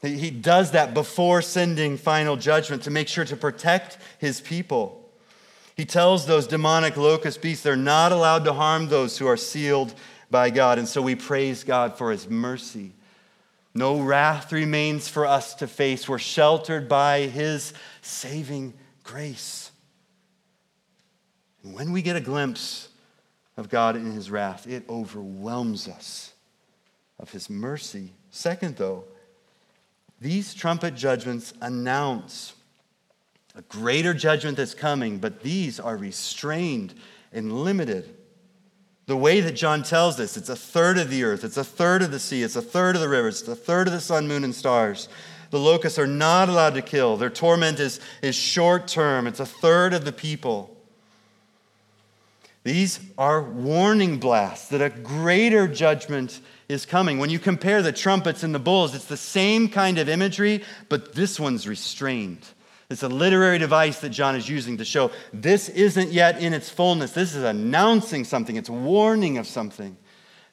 He 0.01 0.31
does 0.31 0.73
that 0.73 0.95
before 0.95 1.43
sending 1.43 1.97
final 1.97 2.37
judgment 2.37 2.83
to 2.85 2.91
make 2.91 3.09
sure 3.09 3.25
to 3.25 3.37
protect 3.37 3.99
his 4.19 4.41
people. 4.41 4.99
He 5.77 5.85
tells 5.85 6.27
those 6.27 6.47
demonic 6.47 6.97
locust 6.97 7.43
beasts 7.43 7.63
they're 7.63 7.77
not 7.77 8.13
allowed 8.13 8.45
to 8.45 8.53
harm 8.53 8.89
those 8.89 9.19
who 9.19 9.27
are 9.27 9.37
sealed 9.37 9.95
by 10.31 10.51
God. 10.51 10.79
And 10.79 10.89
so 10.89 11.03
we 11.03 11.15
praise 11.15 11.65
God 11.65 11.97
for 11.97 12.11
his 12.11 12.29
mercy 12.29 12.93
no 13.75 14.01
wrath 14.01 14.53
remains 14.53 15.09
for 15.09 15.27
us 15.27 15.55
to 15.57 15.67
face. 15.67 16.09
We're 16.09 16.19
sheltered 16.19 16.89
by 16.89 17.21
His 17.21 17.73
saving 18.03 18.75
grace. 19.03 19.71
And 21.63 21.75
when 21.75 21.93
we 21.93 22.03
get 22.03 22.17
a 22.17 22.21
glimpse 22.21 22.89
of 23.57 23.69
God 23.69 23.97
in 23.97 24.13
His 24.13 24.31
wrath, 24.31 24.67
it 24.67 24.85
overwhelms 24.89 25.89
us 25.89 26.33
of 27.19 27.31
His 27.31 27.49
mercy. 27.49 28.13
Second, 28.31 28.77
though, 28.77 29.05
these 30.21 30.55
trumpet 30.55 30.95
judgments 30.95 31.55
announce 31.61 32.55
a 33.55 33.63
greater 33.63 34.15
judgment 34.15 34.57
that's 34.57 34.75
coming, 34.75 35.19
but 35.19 35.43
these 35.43 35.81
are 35.81 35.97
restrained 35.97 36.95
and 37.33 37.65
limited 37.65 38.15
the 39.13 39.17
way 39.19 39.43
that 39.43 39.53
John 39.53 39.83
tells 39.83 40.17
this, 40.17 40.39
it's 40.39 40.49
a 40.49 40.57
third 40.57 40.97
of 40.97 41.11
the 41.11 41.23
earth, 41.23 41.45
it's 41.45 41.59
a 41.59 41.65
third 41.65 42.01
of 42.01 42.11
the 42.11 42.19
sea, 42.19 42.43
it's 42.43 42.57
a 42.57 42.63
third 42.63 42.95
of 42.95 43.03
the 43.03 43.11
rivers, 43.11 43.41
it's 43.41 43.49
a 43.51 43.55
third 43.55 43.87
of 43.87 43.93
the 43.93 44.01
sun, 44.01 44.27
moon, 44.27 44.43
and 44.43 44.55
stars. 44.55 45.07
The 45.51 45.59
locusts 45.59 45.99
are 45.99 46.07
not 46.07 46.49
allowed 46.49 46.73
to 46.77 46.81
kill. 46.81 47.19
Their 47.19 47.29
torment 47.29 47.79
is, 47.79 48.01
is 48.23 48.35
short 48.35 48.89
term, 48.89 49.27
it's 49.27 49.39
a 49.39 49.45
third 49.45 49.93
of 49.93 50.07
the 50.07 50.13
people. 50.13 50.75
These 52.65 53.01
are 53.19 53.43
warning 53.43 54.17
blasts 54.17 54.69
that 54.69 54.81
a 54.81 54.89
greater 54.89 55.69
judgment 55.69 56.41
is 56.71 56.87
coming. 56.87 57.19
When 57.19 57.29
you 57.29 57.39
compare 57.39 57.83
the 57.83 57.93
trumpets 57.93 58.43
and 58.43 58.55
the 58.55 58.59
bowls, 58.59 58.95
it's 58.95 59.05
the 59.05 59.19
same 59.19 59.69
kind 59.69 59.99
of 59.99 60.09
imagery, 60.09 60.65
but 60.89 61.15
this 61.15 61.39
one's 61.39 61.69
restrained. 61.69 62.47
It's 62.93 63.03
a 63.03 63.09
literary 63.09 63.59
device 63.59 64.01
that 64.01 64.11
John 64.11 64.37
is 64.37 64.49
using 64.49 64.77
to 64.77 64.85
show 64.85 65.11
this 65.33 65.69
isn't 65.71 66.11
yet 66.11 66.41
in 66.41 66.53
its 66.53 66.69
fullness. 66.69 67.13
This 67.13 67.35
is 67.35 67.43
announcing 67.43 68.25
something, 68.25 68.57
it's 68.57 68.71
warning 68.71 69.39
of 69.39 69.47
something. 69.47 69.97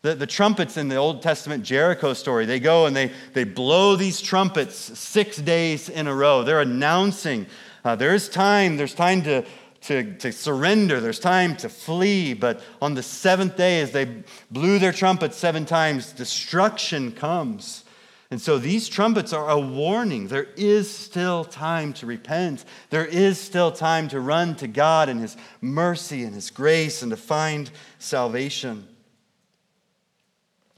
The, 0.02 0.16
the 0.16 0.28
trumpets 0.28 0.78
in 0.78 0.88
the 0.88 0.96
Old 0.96 1.22
Testament 1.22 1.64
Jericho 1.64 2.14
story, 2.14 2.46
they 2.46 2.62
go 2.62 2.86
and 2.86 2.96
they, 2.96 3.12
they 3.34 3.44
blow 3.44 3.98
these 3.98 4.22
trumpets 4.22 4.76
six 4.98 5.38
days 5.38 5.90
in 5.90 6.08
a 6.08 6.16
row. 6.16 6.44
They're 6.44 6.62
announcing 6.62 7.46
uh, 7.84 7.96
there's 7.96 8.30
time, 8.30 8.78
there's 8.78 8.94
time 8.94 9.24
to, 9.24 9.46
to, 9.82 10.14
to 10.18 10.32
surrender, 10.32 11.00
there's 11.00 11.20
time 11.20 11.56
to 11.58 11.70
flee. 11.70 12.34
But 12.34 12.62
on 12.82 12.94
the 12.94 13.04
seventh 13.04 13.58
day, 13.58 13.82
as 13.82 13.92
they 13.92 14.24
blew 14.52 14.80
their 14.80 14.92
trumpets 14.92 15.38
seven 15.38 15.66
times, 15.66 16.12
destruction 16.12 17.12
comes. 17.12 17.84
And 18.32 18.40
so 18.40 18.60
these 18.60 18.88
trumpets 18.88 19.34
are 19.34 19.50
a 19.50 19.60
warning. 19.60 20.28
There 20.28 20.48
is 20.56 20.90
still 20.90 21.44
time 21.44 21.94
to 21.94 22.06
repent. 22.06 22.64
There 22.92 23.06
is 23.06 23.40
still 23.40 23.72
time 23.72 24.08
to 24.10 24.20
run 24.20 24.56
to 24.58 24.68
God 24.68 25.10
and 25.10 25.20
His 25.20 25.36
mercy 25.62 26.24
and 26.24 26.36
His 26.36 26.52
grace 26.52 27.02
and 27.02 27.10
to 27.10 27.18
find 27.18 27.72
salvation. 27.98 28.88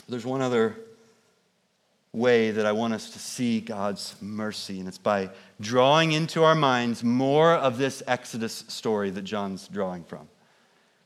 There's 0.07 0.25
one 0.25 0.41
other 0.41 0.77
way 2.13 2.51
that 2.51 2.65
I 2.65 2.71
want 2.71 2.93
us 2.93 3.11
to 3.11 3.19
see 3.19 3.61
God's 3.61 4.15
mercy, 4.21 4.79
and 4.79 4.87
it's 4.87 4.97
by 4.97 5.29
drawing 5.61 6.11
into 6.11 6.43
our 6.43 6.55
minds 6.55 7.03
more 7.03 7.53
of 7.53 7.77
this 7.77 8.03
Exodus 8.07 8.65
story 8.67 9.09
that 9.11 9.21
John's 9.21 9.67
drawing 9.67 10.03
from. 10.03 10.27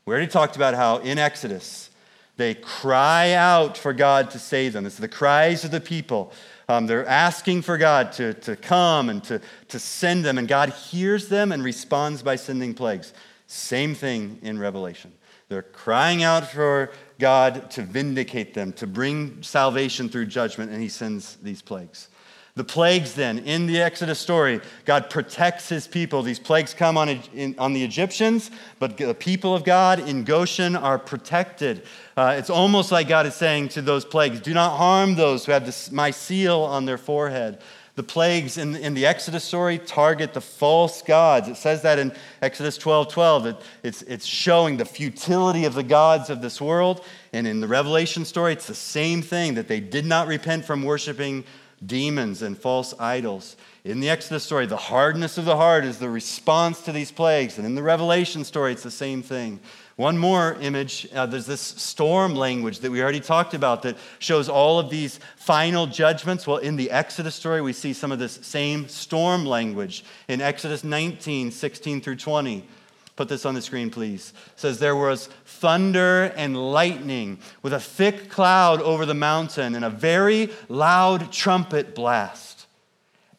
We 0.04 0.12
already 0.12 0.26
talked 0.26 0.56
about 0.56 0.74
how 0.74 0.98
in 0.98 1.18
Exodus, 1.18 1.90
they 2.36 2.54
cry 2.54 3.32
out 3.32 3.78
for 3.78 3.92
God 3.92 4.30
to 4.30 4.38
save 4.38 4.72
them. 4.72 4.84
It's 4.86 4.96
the 4.96 5.08
cries 5.08 5.64
of 5.64 5.70
the 5.70 5.80
people. 5.80 6.32
Um, 6.68 6.86
they're 6.86 7.06
asking 7.06 7.62
for 7.62 7.78
God 7.78 8.12
to, 8.12 8.34
to 8.34 8.56
come 8.56 9.08
and 9.08 9.22
to, 9.24 9.40
to 9.68 9.78
send 9.78 10.24
them, 10.24 10.36
and 10.36 10.48
God 10.48 10.70
hears 10.70 11.28
them 11.28 11.52
and 11.52 11.62
responds 11.62 12.22
by 12.22 12.36
sending 12.36 12.74
plagues. 12.74 13.12
Same 13.46 13.94
thing 13.94 14.38
in 14.42 14.58
Revelation. 14.58 15.12
They're 15.48 15.62
crying 15.62 16.24
out 16.24 16.50
for 16.50 16.90
God 17.20 17.70
to 17.72 17.82
vindicate 17.82 18.52
them, 18.52 18.72
to 18.74 18.86
bring 18.86 19.42
salvation 19.42 20.08
through 20.08 20.26
judgment, 20.26 20.72
and 20.72 20.82
He 20.82 20.88
sends 20.88 21.36
these 21.36 21.62
plagues. 21.62 22.08
The 22.56 22.64
plagues, 22.64 23.12
then, 23.12 23.40
in 23.40 23.66
the 23.66 23.82
Exodus 23.82 24.18
story, 24.18 24.62
God 24.86 25.10
protects 25.10 25.68
his 25.68 25.86
people. 25.86 26.22
These 26.22 26.38
plagues 26.38 26.72
come 26.72 26.96
on, 26.96 27.10
in, 27.34 27.54
on 27.58 27.74
the 27.74 27.84
Egyptians, 27.84 28.50
but 28.78 28.96
the 28.96 29.12
people 29.12 29.54
of 29.54 29.62
God 29.62 30.00
in 30.00 30.24
Goshen 30.24 30.74
are 30.74 30.98
protected. 30.98 31.82
Uh, 32.16 32.34
it's 32.38 32.48
almost 32.48 32.90
like 32.90 33.08
God 33.08 33.26
is 33.26 33.34
saying 33.34 33.68
to 33.70 33.82
those 33.82 34.06
plagues, 34.06 34.40
Do 34.40 34.54
not 34.54 34.78
harm 34.78 35.16
those 35.16 35.44
who 35.44 35.52
have 35.52 35.66
this, 35.66 35.92
my 35.92 36.10
seal 36.10 36.62
on 36.62 36.86
their 36.86 36.96
forehead. 36.96 37.58
The 37.96 38.02
plagues 38.02 38.56
in, 38.56 38.74
in 38.76 38.94
the 38.94 39.04
Exodus 39.04 39.44
story 39.44 39.78
target 39.78 40.32
the 40.32 40.40
false 40.40 41.02
gods. 41.02 41.48
It 41.48 41.56
says 41.56 41.82
that 41.82 41.98
in 41.98 42.10
Exodus 42.40 42.78
12 42.78 43.08
12. 43.08 43.44
That 43.44 43.60
it's, 43.82 44.00
it's 44.02 44.26
showing 44.26 44.78
the 44.78 44.84
futility 44.86 45.66
of 45.66 45.74
the 45.74 45.82
gods 45.82 46.30
of 46.30 46.40
this 46.40 46.58
world. 46.58 47.04
And 47.34 47.46
in 47.46 47.60
the 47.60 47.68
Revelation 47.68 48.24
story, 48.24 48.52
it's 48.54 48.66
the 48.66 48.74
same 48.74 49.20
thing 49.20 49.54
that 49.54 49.68
they 49.68 49.80
did 49.80 50.06
not 50.06 50.26
repent 50.26 50.64
from 50.64 50.82
worshiping 50.82 51.44
demons 51.84 52.42
and 52.42 52.56
false 52.56 52.94
idols. 52.98 53.56
In 53.84 54.00
the 54.00 54.08
Exodus 54.08 54.44
story, 54.44 54.66
the 54.66 54.76
hardness 54.76 55.38
of 55.38 55.44
the 55.44 55.56
heart 55.56 55.84
is 55.84 55.98
the 55.98 56.08
response 56.08 56.82
to 56.82 56.92
these 56.92 57.12
plagues. 57.12 57.58
And 57.58 57.66
in 57.66 57.74
the 57.74 57.82
Revelation 57.82 58.44
story, 58.44 58.72
it's 58.72 58.82
the 58.82 58.90
same 58.90 59.22
thing. 59.22 59.60
One 59.96 60.18
more 60.18 60.54
image 60.60 61.08
uh, 61.14 61.24
there's 61.24 61.46
this 61.46 61.60
storm 61.60 62.34
language 62.34 62.80
that 62.80 62.90
we 62.90 63.02
already 63.02 63.20
talked 63.20 63.54
about 63.54 63.82
that 63.82 63.96
shows 64.18 64.46
all 64.46 64.78
of 64.78 64.90
these 64.90 65.20
final 65.36 65.86
judgments. 65.86 66.46
Well, 66.46 66.58
in 66.58 66.76
the 66.76 66.90
Exodus 66.90 67.34
story, 67.34 67.62
we 67.62 67.72
see 67.72 67.94
some 67.94 68.12
of 68.12 68.18
this 68.18 68.34
same 68.42 68.88
storm 68.88 69.46
language 69.46 70.04
in 70.28 70.42
Exodus 70.42 70.84
19 70.84 71.50
16 71.50 72.00
through 72.02 72.16
20. 72.16 72.68
Put 73.16 73.28
this 73.30 73.46
on 73.46 73.54
the 73.54 73.62
screen, 73.62 73.88
please. 73.88 74.34
It 74.52 74.60
says, 74.60 74.78
There 74.78 74.94
was 74.94 75.28
thunder 75.46 76.24
and 76.36 76.72
lightning 76.72 77.38
with 77.62 77.72
a 77.72 77.80
thick 77.80 78.28
cloud 78.28 78.82
over 78.82 79.06
the 79.06 79.14
mountain 79.14 79.74
and 79.74 79.84
a 79.84 79.90
very 79.90 80.50
loud 80.68 81.32
trumpet 81.32 81.94
blast. 81.94 82.66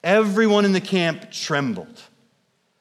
Everyone 0.04 0.66
in 0.66 0.72
the 0.72 0.82
camp 0.82 1.32
trembled. 1.32 2.02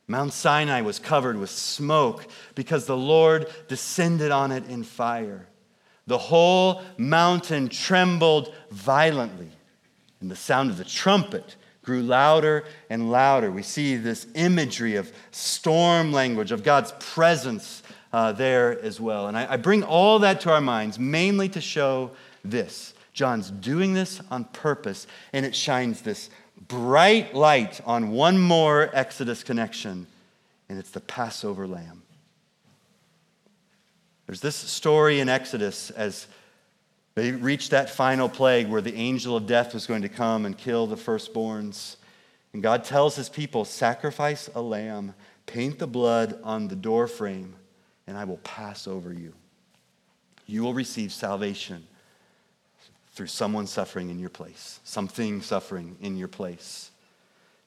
Mount 0.08 0.32
Sinai 0.32 0.80
was 0.80 0.98
covered 0.98 1.36
with 1.36 1.50
smoke 1.50 2.26
because 2.54 2.86
the 2.86 2.96
Lord 2.96 3.50
descended 3.68 4.30
on 4.30 4.52
it 4.52 4.66
in 4.68 4.82
fire. 4.82 5.48
The 6.06 6.18
whole 6.18 6.82
mountain 6.96 7.68
trembled 7.68 8.54
violently, 8.70 9.50
and 10.20 10.30
the 10.30 10.36
sound 10.36 10.70
of 10.70 10.78
the 10.78 10.84
trumpet 10.84 11.56
grew 11.86 12.02
louder 12.02 12.64
and 12.90 13.10
louder. 13.10 13.50
We 13.50 13.62
see 13.62 13.96
this 13.96 14.26
imagery 14.34 14.96
of 14.96 15.10
storm 15.30 16.12
language, 16.12 16.50
of 16.52 16.64
God's 16.64 16.92
presence 16.98 17.82
uh, 18.12 18.32
there 18.32 18.78
as 18.82 19.00
well. 19.00 19.28
And 19.28 19.38
I, 19.38 19.52
I 19.52 19.56
bring 19.56 19.84
all 19.84 20.18
that 20.18 20.40
to 20.42 20.52
our 20.52 20.60
minds 20.60 20.98
mainly 20.98 21.48
to 21.50 21.60
show 21.60 22.10
this. 22.44 22.92
John's 23.12 23.50
doing 23.50 23.94
this 23.94 24.20
on 24.30 24.44
purpose, 24.44 25.06
and 25.32 25.46
it 25.46 25.54
shines 25.54 26.02
this 26.02 26.28
bright 26.68 27.34
light 27.34 27.80
on 27.86 28.10
one 28.10 28.38
more 28.38 28.90
Exodus 28.92 29.42
connection, 29.42 30.06
and 30.68 30.78
it's 30.78 30.90
the 30.90 31.00
Passover 31.00 31.66
lamb. 31.66 32.02
There's 34.26 34.40
this 34.40 34.56
story 34.56 35.20
in 35.20 35.28
Exodus 35.28 35.90
as 35.90 36.26
they 37.16 37.32
reached 37.32 37.70
that 37.70 37.88
final 37.88 38.28
plague 38.28 38.68
where 38.68 38.82
the 38.82 38.94
angel 38.94 39.36
of 39.36 39.46
death 39.46 39.72
was 39.72 39.86
going 39.86 40.02
to 40.02 40.08
come 40.08 40.44
and 40.44 40.56
kill 40.56 40.86
the 40.86 40.96
firstborns. 40.96 41.96
And 42.52 42.62
God 42.62 42.84
tells 42.84 43.16
his 43.16 43.30
people, 43.30 43.64
Sacrifice 43.64 44.50
a 44.54 44.60
lamb, 44.60 45.14
paint 45.46 45.78
the 45.78 45.86
blood 45.86 46.38
on 46.44 46.68
the 46.68 46.76
doorframe, 46.76 47.54
and 48.06 48.18
I 48.18 48.24
will 48.24 48.36
pass 48.38 48.86
over 48.86 49.14
you. 49.14 49.32
You 50.46 50.62
will 50.62 50.74
receive 50.74 51.10
salvation 51.10 51.86
through 53.12 53.28
someone 53.28 53.66
suffering 53.66 54.10
in 54.10 54.18
your 54.18 54.28
place, 54.28 54.78
something 54.84 55.40
suffering 55.40 55.96
in 56.02 56.18
your 56.18 56.28
place. 56.28 56.90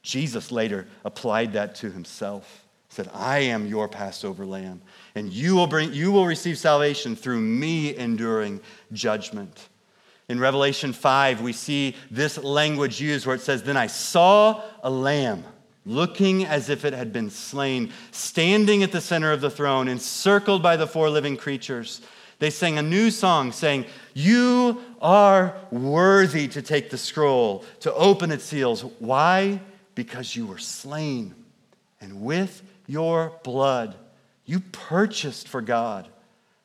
Jesus 0.04 0.52
later 0.52 0.88
applied 1.04 1.54
that 1.54 1.74
to 1.76 1.92
himself. 1.92 2.66
Said, 2.90 3.10
I 3.14 3.40
am 3.40 3.68
your 3.68 3.88
Passover 3.88 4.46
lamb, 4.46 4.82
and 5.14 5.32
you 5.32 5.56
will, 5.56 5.68
bring, 5.68 5.94
you 5.94 6.12
will 6.12 6.26
receive 6.26 6.58
salvation 6.58 7.16
through 7.16 7.40
me 7.40 7.96
enduring 7.96 8.62
judgment. 8.92 9.70
In 10.28 10.40
Revelation 10.40 10.92
5, 10.92 11.42
we 11.42 11.54
see 11.54 11.96
this 12.10 12.38
language 12.38 13.00
used 13.00 13.26
where 13.26 13.36
it 13.36 13.42
says, 13.42 13.64
Then 13.64 13.78
I 13.78 13.88
saw 13.88 14.64
a 14.84 14.90
lamb 14.90 15.44
looking 15.86 16.46
as 16.46 16.70
if 16.70 16.86
it 16.86 16.94
had 16.94 17.14
been 17.14 17.30
slain, 17.30 17.92
standing 18.12 18.84
at 18.84 18.92
the 18.92 19.02
center 19.02 19.32
of 19.32 19.42
the 19.42 19.50
throne, 19.50 19.88
encircled 19.88 20.62
by 20.62 20.76
the 20.76 20.88
four 20.88 21.10
living 21.10 21.38
creatures. 21.38 22.02
They 22.40 22.50
sang 22.50 22.78
a 22.78 22.84
new 22.84 23.12
song 23.12 23.52
saying, 23.52 23.86
You 24.14 24.82
are 25.02 25.56
worthy 25.72 26.48
to 26.50 26.62
take 26.62 26.90
the 26.90 26.98
scroll, 26.98 27.66
to 27.82 27.94
open 27.94 28.32
its 28.32 28.46
seals. 28.46 28.84
Why? 29.00 29.62
Because 29.96 30.36
you 30.36 30.48
were 30.48 30.58
slain, 30.58 31.36
and 32.00 32.22
with 32.22 32.64
your 32.90 33.40
blood 33.44 33.96
you 34.50 34.60
purchased 34.60 35.48
for 35.48 35.62
God 35.62 36.08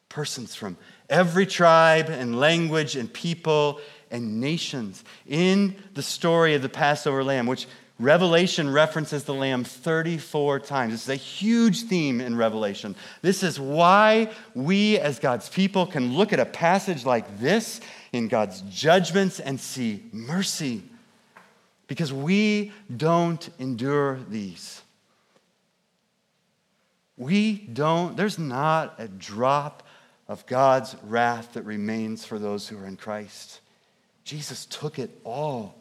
persons 0.08 0.54
from 0.54 0.78
every 1.10 1.44
tribe 1.44 2.08
and 2.08 2.40
language 2.40 2.96
and 2.96 3.12
people 3.12 3.78
and 4.10 4.40
nations. 4.40 5.04
In 5.26 5.76
the 5.92 6.02
story 6.02 6.54
of 6.54 6.62
the 6.62 6.68
Passover 6.68 7.22
lamb, 7.22 7.46
which 7.46 7.66
Revelation 7.98 8.72
references 8.72 9.24
the 9.24 9.34
Lamb 9.34 9.64
34 9.64 10.60
times. 10.60 10.92
This 10.92 11.02
is 11.02 11.08
a 11.10 11.14
huge 11.16 11.82
theme 11.82 12.20
in 12.20 12.36
Revelation. 12.36 12.96
This 13.22 13.42
is 13.42 13.60
why 13.60 14.30
we, 14.54 14.98
as 14.98 15.18
God's 15.18 15.48
people, 15.48 15.84
can 15.86 16.14
look 16.14 16.32
at 16.32 16.40
a 16.40 16.46
passage 16.46 17.04
like 17.04 17.38
this 17.38 17.80
in 18.12 18.28
God's 18.28 18.62
judgments 18.62 19.40
and 19.40 19.60
see 19.60 20.04
mercy. 20.10 20.82
Because 21.86 22.12
we 22.12 22.72
don't 22.96 23.48
endure 23.58 24.20
these. 24.28 24.83
We 27.16 27.54
don't, 27.56 28.16
there's 28.16 28.38
not 28.38 28.94
a 28.98 29.08
drop 29.08 29.82
of 30.28 30.46
God's 30.46 30.96
wrath 31.04 31.52
that 31.54 31.62
remains 31.62 32.24
for 32.24 32.38
those 32.38 32.68
who 32.68 32.78
are 32.78 32.86
in 32.86 32.96
Christ. 32.96 33.60
Jesus 34.24 34.66
took 34.66 34.98
it 34.98 35.10
all. 35.22 35.74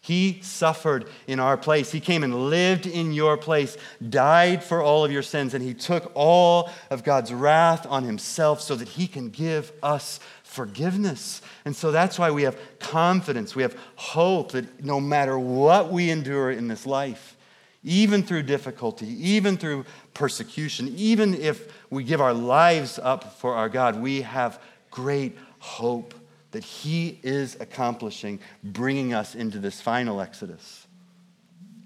He 0.00 0.38
suffered 0.40 1.06
in 1.26 1.38
our 1.38 1.58
place. 1.58 1.92
He 1.92 2.00
came 2.00 2.22
and 2.22 2.48
lived 2.48 2.86
in 2.86 3.12
your 3.12 3.36
place, 3.36 3.76
died 4.08 4.64
for 4.64 4.80
all 4.80 5.04
of 5.04 5.12
your 5.12 5.22
sins, 5.22 5.52
and 5.52 5.62
He 5.62 5.74
took 5.74 6.10
all 6.14 6.70
of 6.88 7.04
God's 7.04 7.30
wrath 7.30 7.84
on 7.86 8.04
Himself 8.04 8.62
so 8.62 8.74
that 8.76 8.88
He 8.88 9.06
can 9.06 9.28
give 9.28 9.70
us 9.82 10.18
forgiveness. 10.44 11.42
And 11.66 11.76
so 11.76 11.90
that's 11.90 12.18
why 12.18 12.30
we 12.30 12.44
have 12.44 12.58
confidence, 12.78 13.54
we 13.54 13.62
have 13.62 13.76
hope 13.96 14.52
that 14.52 14.82
no 14.82 14.98
matter 14.98 15.38
what 15.38 15.92
we 15.92 16.10
endure 16.10 16.52
in 16.52 16.68
this 16.68 16.86
life, 16.86 17.36
even 17.84 18.22
through 18.22 18.42
difficulty, 18.42 19.06
even 19.06 19.56
through 19.56 19.84
persecution, 20.14 20.92
even 20.96 21.34
if 21.34 21.72
we 21.90 22.04
give 22.04 22.20
our 22.20 22.34
lives 22.34 22.98
up 22.98 23.38
for 23.38 23.54
our 23.54 23.68
God, 23.68 24.00
we 24.00 24.22
have 24.22 24.60
great 24.90 25.36
hope 25.58 26.14
that 26.50 26.64
He 26.64 27.18
is 27.22 27.56
accomplishing, 27.60 28.40
bringing 28.64 29.14
us 29.14 29.34
into 29.34 29.58
this 29.58 29.80
final 29.80 30.20
Exodus. 30.20 30.86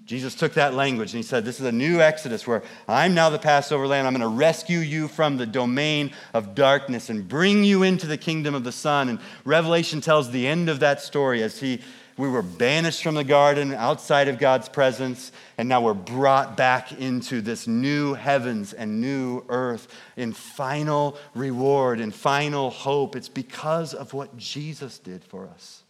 Jesus 0.05 0.35
took 0.35 0.53
that 0.55 0.73
language 0.73 1.13
and 1.13 1.23
he 1.23 1.27
said, 1.27 1.45
This 1.45 1.61
is 1.61 1.65
a 1.65 1.71
new 1.71 2.01
Exodus 2.01 2.45
where 2.45 2.61
I'm 2.89 3.13
now 3.13 3.29
the 3.29 3.39
Passover 3.39 3.87
lamb. 3.87 4.05
I'm 4.05 4.13
going 4.13 4.21
to 4.21 4.27
rescue 4.27 4.79
you 4.79 5.07
from 5.07 5.37
the 5.37 5.45
domain 5.45 6.11
of 6.33 6.55
darkness 6.55 7.09
and 7.09 7.25
bring 7.27 7.63
you 7.63 7.83
into 7.83 8.05
the 8.05 8.17
kingdom 8.17 8.53
of 8.53 8.65
the 8.65 8.71
Son. 8.73 9.07
And 9.07 9.19
Revelation 9.45 10.01
tells 10.01 10.29
the 10.29 10.45
end 10.45 10.67
of 10.67 10.81
that 10.81 11.01
story 11.01 11.41
as 11.41 11.59
he 11.59 11.79
we 12.17 12.29
were 12.29 12.41
banished 12.41 13.01
from 13.01 13.15
the 13.15 13.23
garden 13.23 13.73
outside 13.73 14.27
of 14.27 14.37
God's 14.37 14.69
presence, 14.69 15.31
and 15.57 15.67
now 15.67 15.81
we're 15.81 15.93
brought 15.93 16.55
back 16.55 16.91
into 16.91 17.41
this 17.41 17.67
new 17.67 18.13
heavens 18.13 18.73
and 18.73 19.01
new 19.01 19.43
earth 19.49 19.87
in 20.15 20.33
final 20.33 21.17
reward 21.33 21.99
and 21.99 22.13
final 22.13 22.69
hope. 22.69 23.15
It's 23.15 23.29
because 23.29 23.93
of 23.93 24.13
what 24.13 24.37
Jesus 24.37 24.99
did 24.99 25.23
for 25.23 25.47
us. 25.47 25.83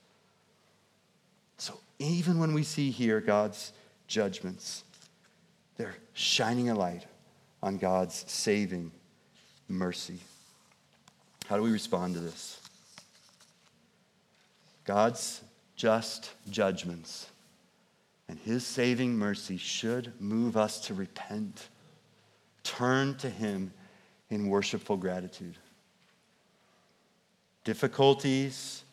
So 1.57 1.80
even 1.99 2.39
when 2.39 2.53
we 2.53 2.63
see 2.63 2.89
here 2.89 3.19
God's 3.19 3.74
judgments, 4.07 4.84
they're 5.76 5.95
shining 6.13 6.69
a 6.69 6.76
light 6.76 7.05
on 7.61 7.78
God's 7.78 8.24
saving 8.28 8.91
mercy. 9.67 10.19
How 11.47 11.57
do 11.57 11.63
we 11.63 11.71
respond 11.71 12.13
to 12.13 12.19
this? 12.19 12.59
God's 14.86 15.41
just 15.76 16.32
judgments 16.49 17.28
and 18.28 18.39
his 18.39 18.65
saving 18.65 19.15
mercy 19.15 19.57
should 19.57 20.13
move 20.19 20.57
us 20.57 20.80
to 20.80 20.93
repent, 20.93 21.67
turn 22.63 23.15
to 23.17 23.30
him 23.30 23.71
in 24.30 24.49
worshipful 24.49 24.97
gratitude. 24.97 25.55
Difficulties, 27.63 28.84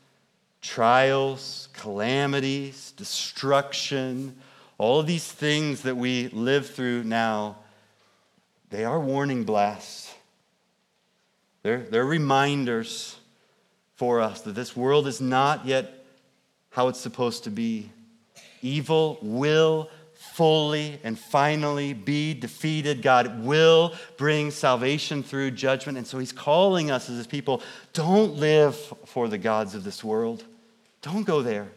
trials, 0.61 1.69
calamities, 1.73 2.93
destruction, 2.93 4.37
all 4.79 5.01
of 5.01 5.07
these 5.07 5.31
things 5.31 5.83
that 5.83 5.97
we 5.97 6.29
live 6.29 6.69
through 6.69 7.05
now, 7.05 7.57
they 8.71 8.85
are 8.85 9.01
warning 9.01 9.45
blasts. 9.45 10.15
They're, 11.63 11.83
they're 11.83 12.05
reminders 12.05 13.19
for 13.97 14.21
us 14.21 14.41
that 14.43 14.55
this 14.55 14.77
world 14.77 15.07
is 15.07 15.21
not 15.21 15.67
yet 15.67 16.00
how 16.71 16.89
it's 16.89 17.01
supposed 17.01 17.45
to 17.45 17.51
be. 17.51 17.91
Evil 18.63 19.19
will 19.23 19.91
fully 20.15 20.99
and 21.03 21.19
finally 21.19 21.93
be 21.93 22.35
defeated. 22.35 23.03
God 23.03 23.43
will 23.43 23.95
bring 24.17 24.51
salvation 24.51 25.23
through 25.23 25.51
judgment. 25.53 25.99
And 25.99 26.07
so 26.07 26.19
he's 26.19 26.33
calling 26.33 26.91
us 26.91 27.09
as 27.09 27.17
his 27.17 27.27
people 27.27 27.63
don't 27.93 28.37
live 28.37 28.77
for 29.07 29.29
the 29.29 29.39
gods 29.39 29.75
of 29.75 29.83
this 29.83 30.05
world. 30.05 30.45
Don't 31.03 31.27
go 31.27 31.43
there. 31.43 31.69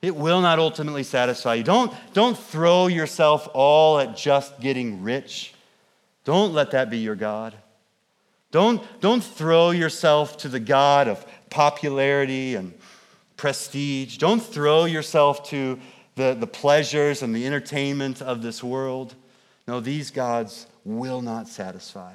It 0.00 0.16
will 0.16 0.40
not 0.40 0.58
ultimately 0.58 1.02
satisfy 1.02 1.54
you. 1.54 1.62
Don't, 1.62 1.92
don't 2.12 2.36
throw 2.36 2.88
yourself 2.88 3.48
all 3.54 3.98
at 3.98 4.16
just 4.16 4.60
getting 4.60 5.02
rich. 5.02 5.54
Don't 6.24 6.52
let 6.52 6.72
that 6.72 6.90
be 6.90 6.98
your 6.98 7.14
God. 7.14 7.54
Don't, 8.50 8.82
don't 9.00 9.22
throw 9.22 9.70
yourself 9.70 10.36
to 10.38 10.48
the 10.48 10.60
God 10.60 11.08
of 11.08 11.24
popularity 11.50 12.54
and 12.54 12.72
prestige. 13.36 14.18
Don't 14.18 14.42
throw 14.42 14.84
yourself 14.84 15.48
to 15.50 15.78
the, 16.14 16.36
the 16.38 16.46
pleasures 16.46 17.22
and 17.22 17.34
the 17.34 17.46
entertainment 17.46 18.22
of 18.22 18.42
this 18.42 18.62
world. 18.62 19.14
No, 19.66 19.80
these 19.80 20.10
gods 20.10 20.66
will 20.84 21.22
not 21.22 21.48
satisfy. 21.48 22.14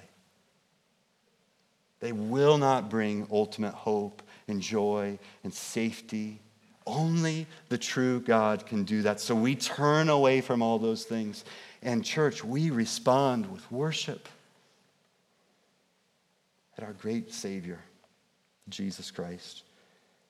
They 1.99 2.11
will 2.11 2.57
not 2.57 2.89
bring 2.89 3.27
ultimate 3.31 3.73
hope 3.73 4.21
and 4.47 4.61
joy 4.61 5.19
and 5.43 5.53
safety. 5.53 6.39
Only 6.87 7.45
the 7.67 7.77
true 7.77 8.21
God 8.21 8.65
can 8.65 8.83
do 8.83 9.01
that. 9.01 9.19
So 9.19 9.35
we 9.35 9.55
turn 9.55 10.09
away 10.09 10.41
from 10.41 10.61
all 10.61 10.79
those 10.79 11.03
things. 11.03 11.43
And, 11.81 12.03
church, 12.03 12.43
we 12.43 12.71
respond 12.71 13.51
with 13.51 13.69
worship 13.71 14.27
at 16.77 16.83
our 16.83 16.93
great 16.93 17.33
Savior, 17.33 17.79
Jesus 18.69 19.11
Christ. 19.11 19.63